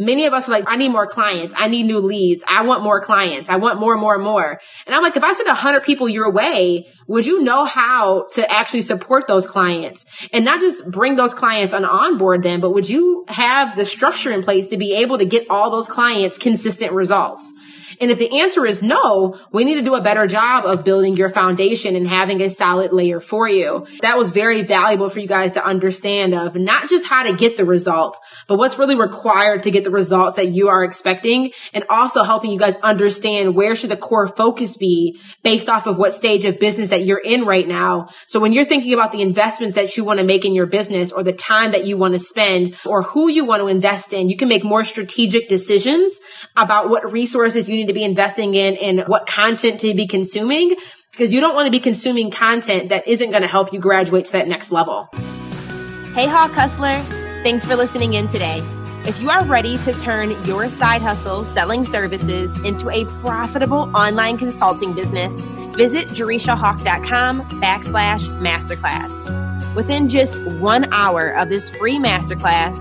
Many 0.00 0.26
of 0.26 0.32
us 0.32 0.48
are 0.48 0.52
like, 0.52 0.64
I 0.68 0.76
need 0.76 0.90
more 0.90 1.08
clients. 1.08 1.52
I 1.56 1.66
need 1.66 1.82
new 1.82 1.98
leads. 1.98 2.44
I 2.48 2.62
want 2.62 2.84
more 2.84 3.00
clients. 3.00 3.48
I 3.48 3.56
want 3.56 3.80
more, 3.80 3.96
more, 3.96 4.16
more. 4.16 4.60
And 4.86 4.94
I'm 4.94 5.02
like, 5.02 5.16
if 5.16 5.24
I 5.24 5.32
send 5.32 5.48
a 5.48 5.54
hundred 5.54 5.82
people 5.82 6.08
your 6.08 6.32
way, 6.32 6.86
would 7.08 7.26
you 7.26 7.42
know 7.42 7.64
how 7.64 8.28
to 8.32 8.48
actually 8.48 8.82
support 8.82 9.26
those 9.26 9.46
clients 9.46 10.06
and 10.32 10.44
not 10.44 10.60
just 10.60 10.88
bring 10.88 11.16
those 11.16 11.34
clients 11.34 11.74
and 11.74 11.84
onboard 11.84 12.44
them, 12.44 12.60
but 12.60 12.70
would 12.70 12.88
you 12.88 13.24
have 13.26 13.74
the 13.74 13.84
structure 13.84 14.30
in 14.30 14.42
place 14.42 14.68
to 14.68 14.76
be 14.76 14.92
able 14.92 15.18
to 15.18 15.24
get 15.24 15.46
all 15.50 15.70
those 15.70 15.88
clients 15.88 16.38
consistent 16.38 16.92
results? 16.92 17.52
And 18.00 18.10
if 18.10 18.18
the 18.18 18.40
answer 18.40 18.66
is 18.66 18.82
no, 18.82 19.38
we 19.52 19.64
need 19.64 19.76
to 19.76 19.82
do 19.82 19.94
a 19.94 20.02
better 20.02 20.26
job 20.26 20.64
of 20.64 20.84
building 20.84 21.16
your 21.16 21.28
foundation 21.28 21.96
and 21.96 22.06
having 22.06 22.40
a 22.40 22.50
solid 22.50 22.92
layer 22.92 23.20
for 23.20 23.48
you. 23.48 23.86
That 24.02 24.18
was 24.18 24.30
very 24.30 24.62
valuable 24.62 25.08
for 25.08 25.20
you 25.20 25.28
guys 25.28 25.54
to 25.54 25.64
understand 25.64 26.34
of 26.34 26.54
not 26.56 26.88
just 26.88 27.06
how 27.06 27.22
to 27.22 27.32
get 27.32 27.56
the 27.56 27.64
result, 27.64 28.18
but 28.46 28.58
what's 28.58 28.78
really 28.78 28.96
required 28.96 29.62
to 29.64 29.70
get 29.70 29.84
the 29.84 29.90
results 29.90 30.36
that 30.36 30.52
you 30.52 30.68
are 30.68 30.84
expecting 30.84 31.52
and 31.72 31.84
also 31.88 32.22
helping 32.22 32.50
you 32.50 32.58
guys 32.58 32.76
understand 32.82 33.54
where 33.54 33.74
should 33.74 33.90
the 33.90 33.96
core 33.96 34.28
focus 34.28 34.76
be 34.76 35.20
based 35.42 35.68
off 35.68 35.86
of 35.86 35.96
what 35.96 36.12
stage 36.12 36.44
of 36.44 36.58
business 36.58 36.90
that 36.90 37.04
you're 37.04 37.18
in 37.18 37.44
right 37.44 37.66
now. 37.66 38.08
So 38.26 38.40
when 38.40 38.52
you're 38.52 38.64
thinking 38.64 38.92
about 38.92 39.12
the 39.12 39.22
investments 39.22 39.74
that 39.74 39.96
you 39.96 40.04
want 40.04 40.18
to 40.18 40.24
make 40.24 40.44
in 40.44 40.54
your 40.54 40.66
business 40.66 41.12
or 41.12 41.22
the 41.22 41.32
time 41.32 41.72
that 41.72 41.84
you 41.84 41.96
want 41.96 42.14
to 42.14 42.20
spend 42.20 42.76
or 42.84 43.02
who 43.02 43.28
you 43.30 43.44
want 43.44 43.60
to 43.62 43.68
invest 43.68 44.12
in, 44.12 44.28
you 44.28 44.36
can 44.36 44.48
make 44.48 44.64
more 44.64 44.84
strategic 44.84 45.48
decisions 45.48 46.18
about 46.56 46.90
what 46.90 47.10
resources 47.12 47.68
you 47.68 47.77
need 47.78 47.88
to 47.88 47.94
be 47.94 48.04
investing 48.04 48.54
in 48.54 48.76
and 48.76 49.04
what 49.06 49.26
content 49.26 49.80
to 49.80 49.94
be 49.94 50.06
consuming 50.06 50.76
because 51.12 51.32
you 51.32 51.40
don't 51.40 51.54
want 51.54 51.66
to 51.66 51.72
be 51.72 51.80
consuming 51.80 52.30
content 52.30 52.90
that 52.90 53.08
isn't 53.08 53.30
going 53.30 53.42
to 53.42 53.48
help 53.48 53.72
you 53.72 53.80
graduate 53.80 54.26
to 54.26 54.32
that 54.32 54.46
next 54.46 54.70
level. 54.70 55.08
Hey, 56.14 56.26
Hawk 56.26 56.52
Hustler. 56.52 56.98
Thanks 57.42 57.64
for 57.64 57.76
listening 57.76 58.14
in 58.14 58.26
today. 58.26 58.62
If 59.04 59.20
you 59.20 59.30
are 59.30 59.44
ready 59.44 59.78
to 59.78 59.92
turn 59.94 60.30
your 60.44 60.68
side 60.68 61.00
hustle 61.00 61.44
selling 61.44 61.84
services 61.84 62.50
into 62.64 62.90
a 62.90 63.04
profitable 63.22 63.90
online 63.96 64.36
consulting 64.36 64.92
business, 64.94 65.32
visit 65.74 66.08
jerishahawk.com 66.08 67.42
backslash 67.60 68.28
masterclass. 68.40 69.74
Within 69.74 70.08
just 70.08 70.36
one 70.58 70.92
hour 70.92 71.28
of 71.28 71.48
this 71.48 71.70
free 71.70 71.98
masterclass, 71.98 72.76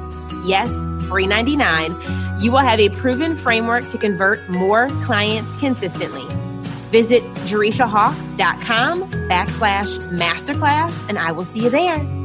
yes, 0.45 0.73
free 1.07 1.27
99, 1.27 1.91
you 2.39 2.51
will 2.51 2.59
have 2.59 2.79
a 2.79 2.89
proven 2.89 3.35
framework 3.35 3.89
to 3.91 3.97
convert 3.97 4.47
more 4.49 4.87
clients 5.03 5.55
consistently. 5.55 6.25
Visit 6.91 7.23
jerishahawk.com 7.47 9.03
backslash 9.29 10.17
masterclass, 10.17 11.09
and 11.09 11.17
I 11.17 11.31
will 11.31 11.45
see 11.45 11.59
you 11.63 11.69
there. 11.69 12.16